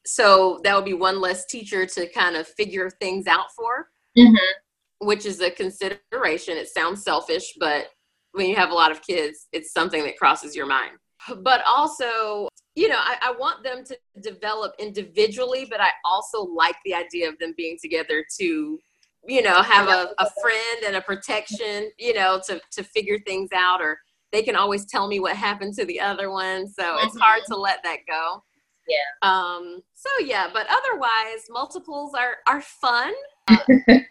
so 0.05 0.59
that 0.63 0.75
would 0.75 0.85
be 0.85 0.93
one 0.93 1.21
less 1.21 1.45
teacher 1.45 1.85
to 1.85 2.07
kind 2.09 2.35
of 2.35 2.47
figure 2.47 2.89
things 2.89 3.27
out 3.27 3.51
for, 3.55 3.89
mm-hmm. 4.17 5.05
which 5.05 5.25
is 5.25 5.41
a 5.41 5.51
consideration. 5.51 6.57
It 6.57 6.69
sounds 6.69 7.03
selfish, 7.03 7.53
but 7.59 7.87
when 8.33 8.49
you 8.49 8.55
have 8.55 8.71
a 8.71 8.75
lot 8.75 8.91
of 8.91 9.01
kids, 9.01 9.47
it's 9.51 9.71
something 9.71 10.03
that 10.03 10.17
crosses 10.17 10.55
your 10.55 10.65
mind. 10.65 10.93
But 11.41 11.61
also, 11.65 12.49
you 12.75 12.88
know, 12.88 12.97
I, 12.97 13.17
I 13.21 13.31
want 13.38 13.63
them 13.63 13.83
to 13.86 13.97
develop 14.21 14.73
individually, 14.79 15.67
but 15.69 15.79
I 15.79 15.89
also 16.05 16.41
like 16.43 16.75
the 16.86 16.95
idea 16.95 17.29
of 17.29 17.38
them 17.38 17.53
being 17.55 17.77
together 17.81 18.25
to 18.39 18.79
you 19.25 19.41
know 19.41 19.62
have 19.62 19.88
a, 19.88 20.09
a 20.19 20.29
friend 20.41 20.83
and 20.86 20.95
a 20.95 21.01
protection 21.01 21.89
you 21.97 22.13
know 22.13 22.41
to 22.45 22.59
to 22.71 22.83
figure 22.83 23.17
things 23.19 23.49
out 23.55 23.81
or 23.81 23.97
they 24.31 24.41
can 24.41 24.55
always 24.55 24.86
tell 24.86 25.07
me 25.07 25.19
what 25.19 25.36
happened 25.36 25.73
to 25.75 25.86
the 25.86 25.99
other 25.99 26.29
one 26.31 26.67
so 26.67 26.83
mm-hmm. 26.83 27.07
it's 27.07 27.17
hard 27.17 27.41
to 27.47 27.55
let 27.55 27.81
that 27.83 27.99
go. 28.07 28.43
Yeah. 28.88 29.29
Um 29.29 29.81
so 29.93 30.09
yeah 30.25 30.49
but 30.51 30.67
otherwise 30.69 31.45
multiples 31.49 32.13
are 32.13 32.38
are 32.47 32.62
fun. 32.62 33.13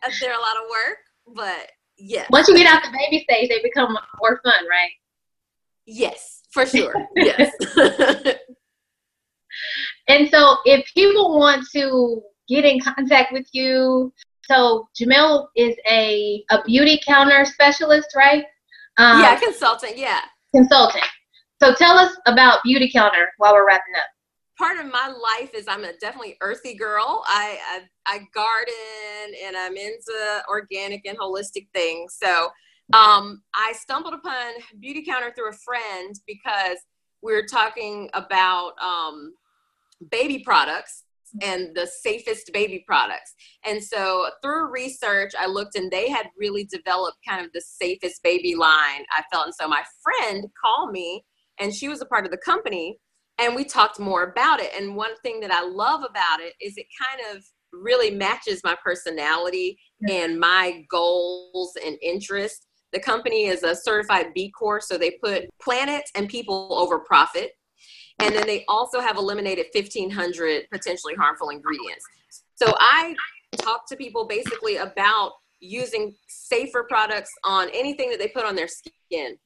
Uh, 0.04 0.10
they're 0.20 0.34
a 0.34 0.40
lot 0.40 0.56
of 0.56 0.68
work 0.68 0.98
but 1.36 1.70
yeah. 1.96 2.26
Once 2.30 2.48
you 2.48 2.56
get 2.56 2.66
out 2.66 2.82
the 2.82 2.90
baby 2.90 3.24
stage 3.28 3.48
they 3.48 3.62
become 3.62 3.96
more 4.20 4.40
fun 4.42 4.66
right? 4.68 4.90
Yes 5.86 6.42
for 6.50 6.66
sure. 6.66 6.94
Yes 7.16 7.52
and 10.08 10.28
so 10.28 10.56
if 10.64 10.84
people 10.94 11.38
want 11.38 11.64
to 11.74 12.22
get 12.48 12.64
in 12.64 12.80
contact 12.80 13.32
with 13.32 13.46
you 13.52 14.12
so 14.44 14.88
Jamel 15.00 15.46
is 15.56 15.76
a 15.88 16.44
a 16.50 16.62
beauty 16.64 17.00
counter 17.06 17.44
specialist, 17.44 18.08
right? 18.16 18.44
Um, 18.98 19.20
yeah, 19.20 19.38
consultant. 19.38 19.96
Yeah, 19.96 20.20
consultant. 20.54 21.04
So 21.62 21.74
tell 21.74 21.96
us 21.96 22.16
about 22.26 22.62
Beauty 22.64 22.90
Counter 22.90 23.28
while 23.38 23.54
we're 23.54 23.66
wrapping 23.66 23.94
up. 23.96 24.08
Part 24.58 24.78
of 24.78 24.92
my 24.92 25.06
life 25.08 25.54
is 25.54 25.66
I'm 25.68 25.84
a 25.84 25.92
definitely 25.98 26.36
earthy 26.40 26.74
girl. 26.74 27.22
I, 27.26 27.58
I, 28.06 28.14
I 28.14 28.18
garden 28.34 29.34
and 29.46 29.56
I'm 29.56 29.76
into 29.76 30.42
organic 30.48 31.06
and 31.06 31.16
holistic 31.16 31.68
things. 31.72 32.16
So 32.20 32.48
um, 32.92 33.42
I 33.54 33.72
stumbled 33.74 34.12
upon 34.12 34.54
Beauty 34.80 35.04
Counter 35.04 35.32
through 35.34 35.50
a 35.50 35.56
friend 35.64 36.14
because 36.26 36.78
we 37.22 37.32
were 37.32 37.46
talking 37.46 38.10
about 38.12 38.72
um, 38.82 39.32
baby 40.10 40.42
products 40.44 41.04
mm-hmm. 41.36 41.48
and 41.48 41.76
the 41.76 41.86
safest 41.86 42.50
baby 42.52 42.84
products. 42.86 43.34
And 43.64 43.82
so 43.82 44.28
through 44.42 44.70
research, 44.70 45.32
I 45.38 45.46
looked 45.46 45.76
and 45.76 45.90
they 45.90 46.08
had 46.08 46.26
really 46.38 46.64
developed 46.64 47.18
kind 47.28 47.44
of 47.44 47.52
the 47.52 47.60
safest 47.62 48.22
baby 48.22 48.54
line, 48.54 49.04
I 49.16 49.22
felt. 49.32 49.46
And 49.46 49.54
so 49.54 49.68
my 49.68 49.82
friend 50.02 50.46
called 50.64 50.92
me 50.92 51.24
and 51.58 51.74
she 51.74 51.88
was 51.88 52.00
a 52.00 52.06
part 52.06 52.24
of 52.24 52.30
the 52.30 52.38
company 52.38 52.98
and 53.38 53.54
we 53.54 53.64
talked 53.64 53.98
more 53.98 54.24
about 54.24 54.60
it. 54.60 54.72
And 54.76 54.96
one 54.96 55.16
thing 55.22 55.40
that 55.40 55.50
I 55.50 55.64
love 55.64 56.00
about 56.00 56.40
it 56.40 56.54
is 56.60 56.76
it 56.76 56.86
kind 57.00 57.36
of 57.36 57.44
really 57.72 58.10
matches 58.10 58.60
my 58.62 58.76
personality 58.84 59.78
and 60.08 60.38
my 60.38 60.84
goals 60.90 61.72
and 61.84 61.96
interests. 62.02 62.66
The 62.92 63.00
company 63.00 63.46
is 63.46 63.62
a 63.62 63.74
certified 63.74 64.26
B 64.34 64.50
Corp, 64.50 64.82
so 64.82 64.98
they 64.98 65.18
put 65.22 65.44
planet 65.60 66.02
and 66.14 66.28
people 66.28 66.68
over 66.78 66.98
profit. 66.98 67.52
And 68.18 68.34
then 68.34 68.46
they 68.46 68.64
also 68.68 69.00
have 69.00 69.16
eliminated 69.16 69.66
1,500 69.74 70.64
potentially 70.70 71.14
harmful 71.14 71.48
ingredients. 71.48 72.04
So 72.54 72.72
I 72.78 73.14
talk 73.58 73.88
to 73.88 73.96
people 73.96 74.26
basically 74.26 74.76
about 74.76 75.32
using 75.60 76.14
safer 76.28 76.84
products 76.88 77.30
on 77.44 77.68
anything 77.72 78.10
that 78.10 78.18
they 78.18 78.28
put 78.28 78.44
on 78.44 78.54
their 78.56 78.68
skin. 78.68 79.36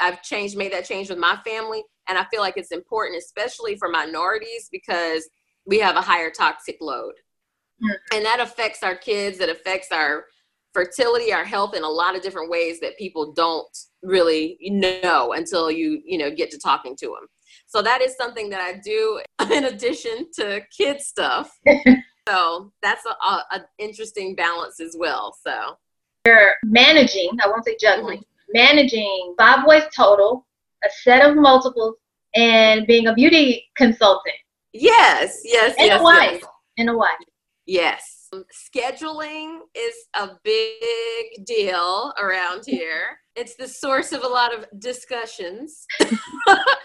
I've 0.00 0.22
changed, 0.22 0.56
made 0.56 0.72
that 0.72 0.84
change 0.84 1.08
with 1.08 1.18
my 1.18 1.38
family. 1.46 1.82
And 2.08 2.18
I 2.18 2.24
feel 2.30 2.40
like 2.40 2.56
it's 2.56 2.72
important, 2.72 3.18
especially 3.18 3.76
for 3.76 3.88
minorities, 3.88 4.68
because 4.70 5.28
we 5.66 5.78
have 5.80 5.96
a 5.96 6.00
higher 6.00 6.30
toxic 6.30 6.76
load. 6.80 7.14
Mm-hmm. 7.82 8.16
And 8.16 8.24
that 8.24 8.40
affects 8.40 8.82
our 8.82 8.96
kids, 8.96 9.40
it 9.40 9.48
affects 9.48 9.88
our 9.92 10.24
fertility, 10.72 11.32
our 11.32 11.44
health 11.44 11.74
in 11.74 11.82
a 11.82 11.88
lot 11.88 12.14
of 12.14 12.22
different 12.22 12.50
ways 12.50 12.80
that 12.80 12.98
people 12.98 13.32
don't 13.32 13.66
really 14.02 14.58
know 14.62 15.32
until 15.32 15.70
you, 15.70 16.00
you 16.04 16.18
know, 16.18 16.30
get 16.30 16.50
to 16.50 16.58
talking 16.58 16.94
to 16.96 17.06
them. 17.06 17.26
So 17.76 17.82
that 17.82 18.00
is 18.00 18.16
something 18.16 18.48
that 18.48 18.62
I 18.62 18.80
do 18.82 19.20
in 19.52 19.64
addition 19.64 20.28
to 20.36 20.62
kid 20.74 20.98
stuff. 21.02 21.58
so 22.28 22.72
that's 22.80 23.04
a, 23.04 23.10
a, 23.10 23.66
interesting 23.76 24.34
balance 24.34 24.80
as 24.80 24.96
well. 24.98 25.36
So 25.46 25.76
you're 26.24 26.54
managing, 26.64 27.32
I 27.44 27.48
won't 27.48 27.66
say 27.66 27.76
juggling, 27.78 28.20
mm-hmm. 28.20 28.52
managing 28.54 29.34
five 29.38 29.66
boys 29.66 29.82
total, 29.94 30.46
a 30.86 30.88
set 31.02 31.22
of 31.22 31.36
multiples, 31.36 31.96
and 32.34 32.86
being 32.86 33.08
a 33.08 33.14
beauty 33.14 33.66
consultant. 33.76 34.36
Yes, 34.72 35.42
yes, 35.44 35.74
and 35.78 35.88
yes, 35.88 36.00
a 36.00 36.02
wife. 36.02 36.40
Yes. 36.40 36.50
And 36.78 36.88
a 36.88 36.96
wife. 36.96 37.10
Yes. 37.66 38.30
Scheduling 38.72 39.58
is 39.74 39.94
a 40.14 40.30
big 40.42 41.44
deal 41.44 42.14
around 42.18 42.64
here. 42.66 43.18
It's 43.36 43.54
the 43.54 43.68
source 43.68 44.12
of 44.12 44.22
a 44.22 44.26
lot 44.26 44.54
of 44.54 44.64
discussions. 44.80 45.86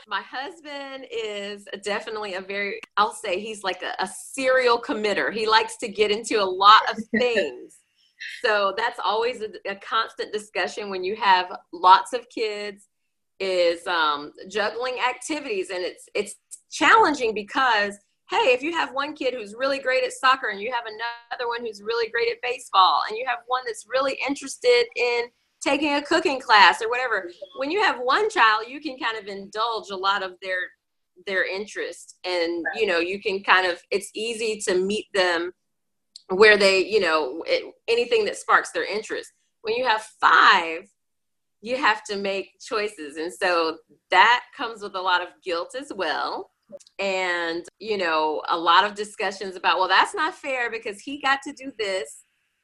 My 0.08 0.22
husband 0.22 1.06
is 1.10 1.66
definitely 1.84 2.34
a 2.34 2.42
very, 2.42 2.82
I'll 2.98 3.14
say 3.14 3.40
he's 3.40 3.64
like 3.64 3.82
a, 3.82 4.04
a 4.04 4.08
serial 4.08 4.78
committer. 4.82 5.34
He 5.34 5.48
likes 5.48 5.78
to 5.78 5.88
get 5.88 6.12
into 6.12 6.42
a 6.42 6.44
lot 6.44 6.82
of 6.92 7.02
things. 7.18 7.78
so 8.44 8.74
that's 8.78 9.00
always 9.04 9.42
a, 9.42 9.50
a, 9.70 9.76
constant 9.78 10.34
discussion 10.34 10.90
when 10.90 11.06
you 11.06 11.16
have 11.16 11.56
lots 11.72 12.12
of 12.12 12.28
kids 12.30 12.88
is 13.40 13.88
um, 13.88 14.32
juggling 14.48 14.98
activities 15.00 15.72
and 15.72 15.84
it's 15.84 16.08
it's 16.14 16.36
challenging 16.70 17.34
because 17.34 17.98
hey, 18.30 18.54
if 18.54 18.62
you 18.62 18.72
have 18.72 18.94
one 18.94 19.14
kid 19.14 19.34
who's 19.34 19.56
really 19.58 19.80
great 19.80 20.06
at 20.06 20.14
soccer 20.14 20.50
and 20.50 20.62
you 20.62 20.72
have 20.72 20.86
another 20.86 21.50
one 21.50 21.60
who's 21.60 21.82
really 21.82 22.10
great 22.10 22.30
at 22.30 22.38
baseball 22.42 23.02
and 23.10 23.18
you 23.18 23.26
have 23.28 23.40
one 23.48 23.62
that's 23.66 23.86
really 23.90 24.18
interested 24.26 24.86
in 24.96 25.24
taking 25.62 25.96
a 25.96 26.02
cooking 26.02 26.40
class 26.40 26.82
or 26.82 26.90
whatever, 26.90 27.30
when 27.58 27.72
you 27.72 27.82
have 27.82 28.00
one 28.00 28.30
child, 28.30 28.66
you 28.68 28.82
can 28.82 28.98
kind 28.98 29.18
of 29.18 29.28
indulge 29.28 29.90
a 29.90 29.96
lot 29.96 30.24
of 30.24 30.34
their 30.42 30.60
their 31.28 31.46
interest 31.46 32.16
and 32.24 32.66
you 32.74 32.88
know 32.88 32.98
you 32.98 33.22
can 33.22 33.44
kind 33.44 33.68
of 33.68 33.80
it's 33.92 34.10
easy 34.16 34.60
to 34.60 34.76
meet 34.76 35.06
them 35.14 35.52
where 36.30 36.58
they 36.58 36.84
you 36.84 37.00
know 37.00 37.44
it, 37.46 37.64
anything 37.88 38.26
that 38.26 38.38
sparks 38.38 38.72
their 38.72 38.86
interest. 38.86 39.32
When 39.62 39.76
you 39.76 39.86
have 39.86 40.02
five 40.20 40.88
you 41.62 41.78
have 41.78 42.04
to 42.04 42.18
make 42.18 42.60
choices. 42.60 43.18
And 43.18 43.32
so 43.32 43.78
that 44.10 44.46
comes 44.58 44.82
with 44.82 44.96
a 44.96 45.02
lot 45.02 45.22
of 45.22 45.28
guilt 45.44 45.76
as 45.80 45.92
well. 45.96 46.50
And 46.98 47.64
you 47.80 47.98
know 47.98 48.42
a 48.50 48.58
lot 48.58 48.86
of 48.86 48.96
discussions 48.96 49.56
about 49.56 49.78
well 49.78 49.90
that's 49.90 50.16
not 50.16 50.34
fair 50.34 50.72
because 50.72 51.02
he 51.02 51.22
got 51.22 51.42
to 51.44 51.54
do 51.54 51.72
this 51.78 52.24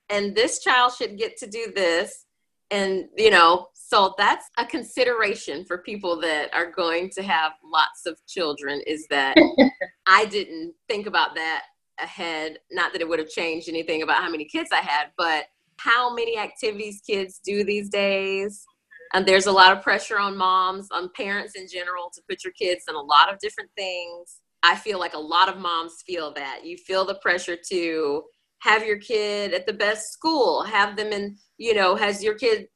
and 0.10 0.34
this 0.34 0.64
child 0.64 0.94
should 0.94 1.18
get 1.18 1.36
to 1.38 1.48
do 1.48 1.74
this 1.76 2.26
and 2.72 3.06
you 3.16 3.30
know 3.30 3.68
so 3.74 4.14
that's 4.18 4.50
a 4.58 4.66
consideration 4.66 5.64
for 5.66 5.78
people 5.80 6.20
that 6.20 6.54
are 6.54 6.72
going 6.72 7.10
to 7.10 7.24
have 7.24 7.54
lots 7.64 8.06
of 8.06 8.20
children 8.28 8.82
is 8.86 9.08
that 9.10 9.36
i 10.08 10.26
didn't 10.26 10.74
think 10.88 11.08
about 11.08 11.36
that 11.36 11.64
ahead 12.00 12.58
not 12.72 12.92
that 12.92 13.02
it 13.02 13.08
would 13.08 13.20
have 13.20 13.30
changed 13.30 13.70
anything 13.70 14.02
about 14.02 14.22
how 14.22 14.30
many 14.30 14.46
kids 14.46 14.70
i 14.72 14.82
had 14.82 15.08
but 15.18 15.46
how 15.78 16.14
many 16.14 16.38
activities 16.38 17.02
kids 17.06 17.40
do 17.44 17.64
these 17.64 17.90
days 17.90 18.66
and 19.14 19.26
there's 19.26 19.46
a 19.46 19.52
lot 19.52 19.76
of 19.76 19.82
pressure 19.82 20.20
on 20.20 20.38
moms, 20.38 20.90
on 20.92 21.10
parents 21.16 21.56
in 21.56 21.68
general, 21.68 22.12
to 22.14 22.22
put 22.30 22.44
your 22.44 22.54
kids 22.54 22.86
in 22.88 22.96
a 22.96 23.02
lot 23.02 23.32
of 23.32 23.40
different 23.40 23.70
things. 23.78 24.42
I 24.64 24.76
feel 24.76 25.00
like 25.00 25.14
a 25.14 25.20
lot 25.20 25.50
of 25.50 25.58
moms 25.58 26.04
feel 26.06 26.34
that. 26.34 26.66
You 26.66 26.78
feel 26.78 27.06
the 27.06 27.16
pressure 27.16 27.58
to 27.70 28.24
have 28.60 28.86
your 28.86 28.98
kid 28.98 29.54
at 29.54 29.66
the 29.66 29.74
best 29.74 30.12
school, 30.12 30.64
have 30.64 30.96
them 30.96 31.12
in, 31.14 31.38
you 31.58 31.74
know, 31.74 31.96
has 31.96 32.24
your 32.24 32.36
kid 32.36 32.68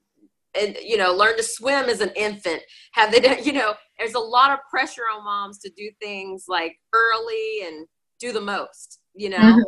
and 0.59 0.77
you 0.83 0.97
know 0.97 1.13
learn 1.13 1.37
to 1.37 1.43
swim 1.43 1.85
as 1.85 2.01
an 2.01 2.11
infant? 2.15 2.61
Have 2.93 3.11
they 3.11 3.19
done 3.19 3.37
you 3.43 3.53
know 3.53 3.73
there's 3.97 4.15
a 4.15 4.19
lot 4.19 4.51
of 4.51 4.59
pressure 4.69 5.03
on 5.15 5.23
moms 5.23 5.59
to 5.59 5.71
do 5.75 5.89
things 6.01 6.45
like 6.47 6.77
early 6.93 7.59
and 7.65 7.87
do 8.19 8.31
the 8.31 8.41
most 8.41 8.99
you 9.15 9.29
know? 9.29 9.37
Mm-hmm. 9.37 9.61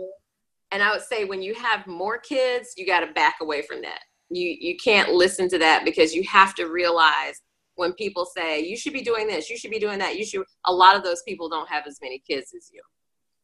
and 0.72 0.84
i 0.84 0.92
would 0.92 1.02
say 1.02 1.26
when 1.26 1.42
you 1.42 1.54
have 1.56 1.86
more 1.88 2.18
kids 2.18 2.74
you 2.78 2.86
got 2.86 3.02
to 3.02 3.12
back 3.14 3.36
away 3.42 3.62
from 3.62 3.82
that. 3.82 4.00
You 4.30 4.56
you 4.60 4.78
can't 4.78 5.12
listen 5.12 5.48
to 5.50 5.60
that 5.60 5.86
because 5.86 6.14
you 6.14 6.24
have 6.24 6.56
to 6.56 6.66
realize 6.66 7.42
when 7.76 7.94
people 7.94 8.26
say 8.26 8.62
you 8.62 8.78
should 8.78 8.94
be 8.94 9.02
doing 9.02 9.28
this 9.28 9.50
you 9.50 9.58
should 9.58 9.72
be 9.72 9.80
doing 9.80 10.00
that 10.00 10.18
you 10.18 10.26
should 10.26 10.44
a 10.66 10.74
lot 10.74 10.96
of 10.96 11.04
those 11.04 11.22
people 11.24 11.50
don't 11.50 11.70
have 11.70 11.86
as 11.88 12.00
many 12.02 12.20
kids 12.28 12.54
as 12.56 12.70
you. 12.74 12.82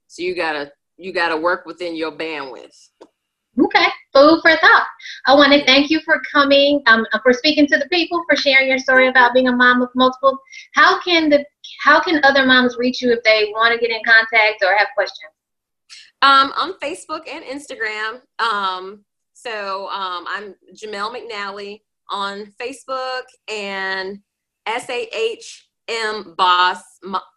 So 0.08 0.23
you 0.23 0.36
gotta 0.36 0.71
you 0.99 1.12
gotta 1.13 1.38
work 1.38 1.65
within 1.65 1.95
your 1.95 2.12
bandwidth 2.12 2.89
Okay, 3.62 3.88
food 4.13 4.39
for 4.41 4.55
thought. 4.57 4.85
I 5.25 5.35
want 5.35 5.51
to 5.51 5.65
thank 5.65 5.89
you 5.89 5.99
for 6.01 6.21
coming, 6.31 6.81
um, 6.85 7.05
for 7.23 7.33
speaking 7.33 7.67
to 7.67 7.77
the 7.77 7.88
people, 7.89 8.23
for 8.29 8.35
sharing 8.35 8.69
your 8.69 8.77
story 8.77 9.07
about 9.07 9.33
being 9.33 9.47
a 9.47 9.55
mom 9.55 9.81
of 9.81 9.89
multiple. 9.95 10.38
How 10.75 11.01
can 11.01 11.29
the 11.29 11.43
how 11.83 11.99
can 11.99 12.23
other 12.23 12.45
moms 12.45 12.77
reach 12.77 13.01
you 13.01 13.12
if 13.12 13.21
they 13.23 13.49
want 13.51 13.73
to 13.73 13.79
get 13.79 13.93
in 13.93 14.01
contact 14.05 14.63
or 14.63 14.75
have 14.77 14.88
questions? 14.95 15.31
Um, 16.21 16.53
on 16.57 16.73
Facebook 16.79 17.27
and 17.29 17.43
Instagram. 17.43 18.21
Um, 18.39 19.03
so 19.33 19.89
um, 19.89 20.25
I'm 20.27 20.55
Jamel 20.73 21.13
McNally 21.13 21.81
on 22.09 22.53
Facebook 22.59 23.23
and 23.49 24.19
S 24.67 24.89
A 24.89 25.07
H 25.13 25.67
M 25.89 26.35
Boss, 26.38 26.81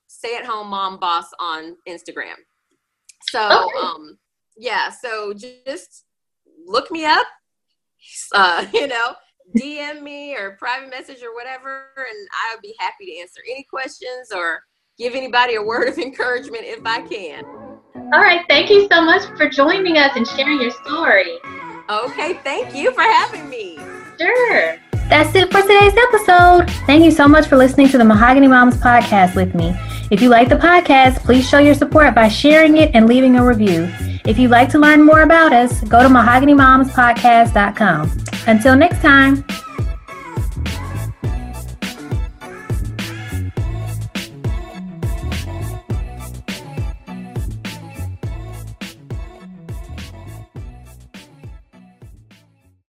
Stay 0.06 0.36
at 0.36 0.44
Home 0.44 0.68
Mom 0.68 1.00
Boss 1.00 1.26
on 1.40 1.76
Instagram. 1.88 2.36
So 3.32 3.40
okay. 3.40 3.78
um, 3.86 4.18
yeah, 4.58 4.90
so 4.90 5.32
just 5.32 6.04
look 6.66 6.90
me 6.90 7.06
up. 7.06 7.26
Uh, 8.34 8.66
you 8.74 8.86
know, 8.86 9.14
DM 9.56 10.02
me 10.02 10.36
or 10.36 10.56
private 10.58 10.90
message 10.90 11.22
or 11.22 11.34
whatever, 11.34 11.88
and 11.96 12.28
I 12.44 12.54
would 12.54 12.60
be 12.60 12.74
happy 12.78 13.06
to 13.06 13.20
answer 13.20 13.40
any 13.50 13.64
questions 13.70 14.30
or 14.34 14.60
give 14.98 15.14
anybody 15.14 15.54
a 15.54 15.62
word 15.62 15.88
of 15.88 15.98
encouragement 15.98 16.64
if 16.64 16.80
I 16.84 17.00
can. 17.02 17.44
All 18.12 18.20
right. 18.20 18.44
Thank 18.48 18.68
you 18.68 18.86
so 18.92 19.02
much 19.02 19.22
for 19.38 19.48
joining 19.48 19.96
us 19.96 20.12
and 20.14 20.26
sharing 20.26 20.60
your 20.60 20.70
story. 20.84 21.38
Okay. 21.88 22.34
Thank 22.44 22.74
you 22.74 22.92
for 22.92 23.00
having 23.00 23.48
me. 23.48 23.78
Sure. 24.20 24.76
That's 25.08 25.34
it 25.34 25.50
for 25.50 25.62
today's 25.62 25.94
episode. 25.96 26.70
Thank 26.86 27.04
you 27.04 27.10
so 27.10 27.26
much 27.26 27.46
for 27.46 27.56
listening 27.56 27.88
to 27.88 27.98
the 27.98 28.04
Mahogany 28.04 28.48
Moms 28.48 28.76
podcast 28.76 29.34
with 29.34 29.54
me. 29.54 29.74
If 30.12 30.20
you 30.20 30.28
like 30.28 30.50
the 30.50 30.56
podcast, 30.56 31.24
please 31.24 31.48
show 31.48 31.56
your 31.56 31.74
support 31.74 32.14
by 32.14 32.28
sharing 32.28 32.76
it 32.76 32.90
and 32.92 33.06
leaving 33.06 33.36
a 33.36 33.46
review. 33.46 33.90
If 34.26 34.38
you'd 34.38 34.50
like 34.50 34.68
to 34.72 34.78
learn 34.78 35.06
more 35.06 35.22
about 35.22 35.54
us, 35.54 35.80
go 35.84 36.02
to 36.02 36.08
mahoganymomspodcast.com. 36.10 38.12
Until 38.46 38.76
next 38.76 39.00
time. 39.00 39.42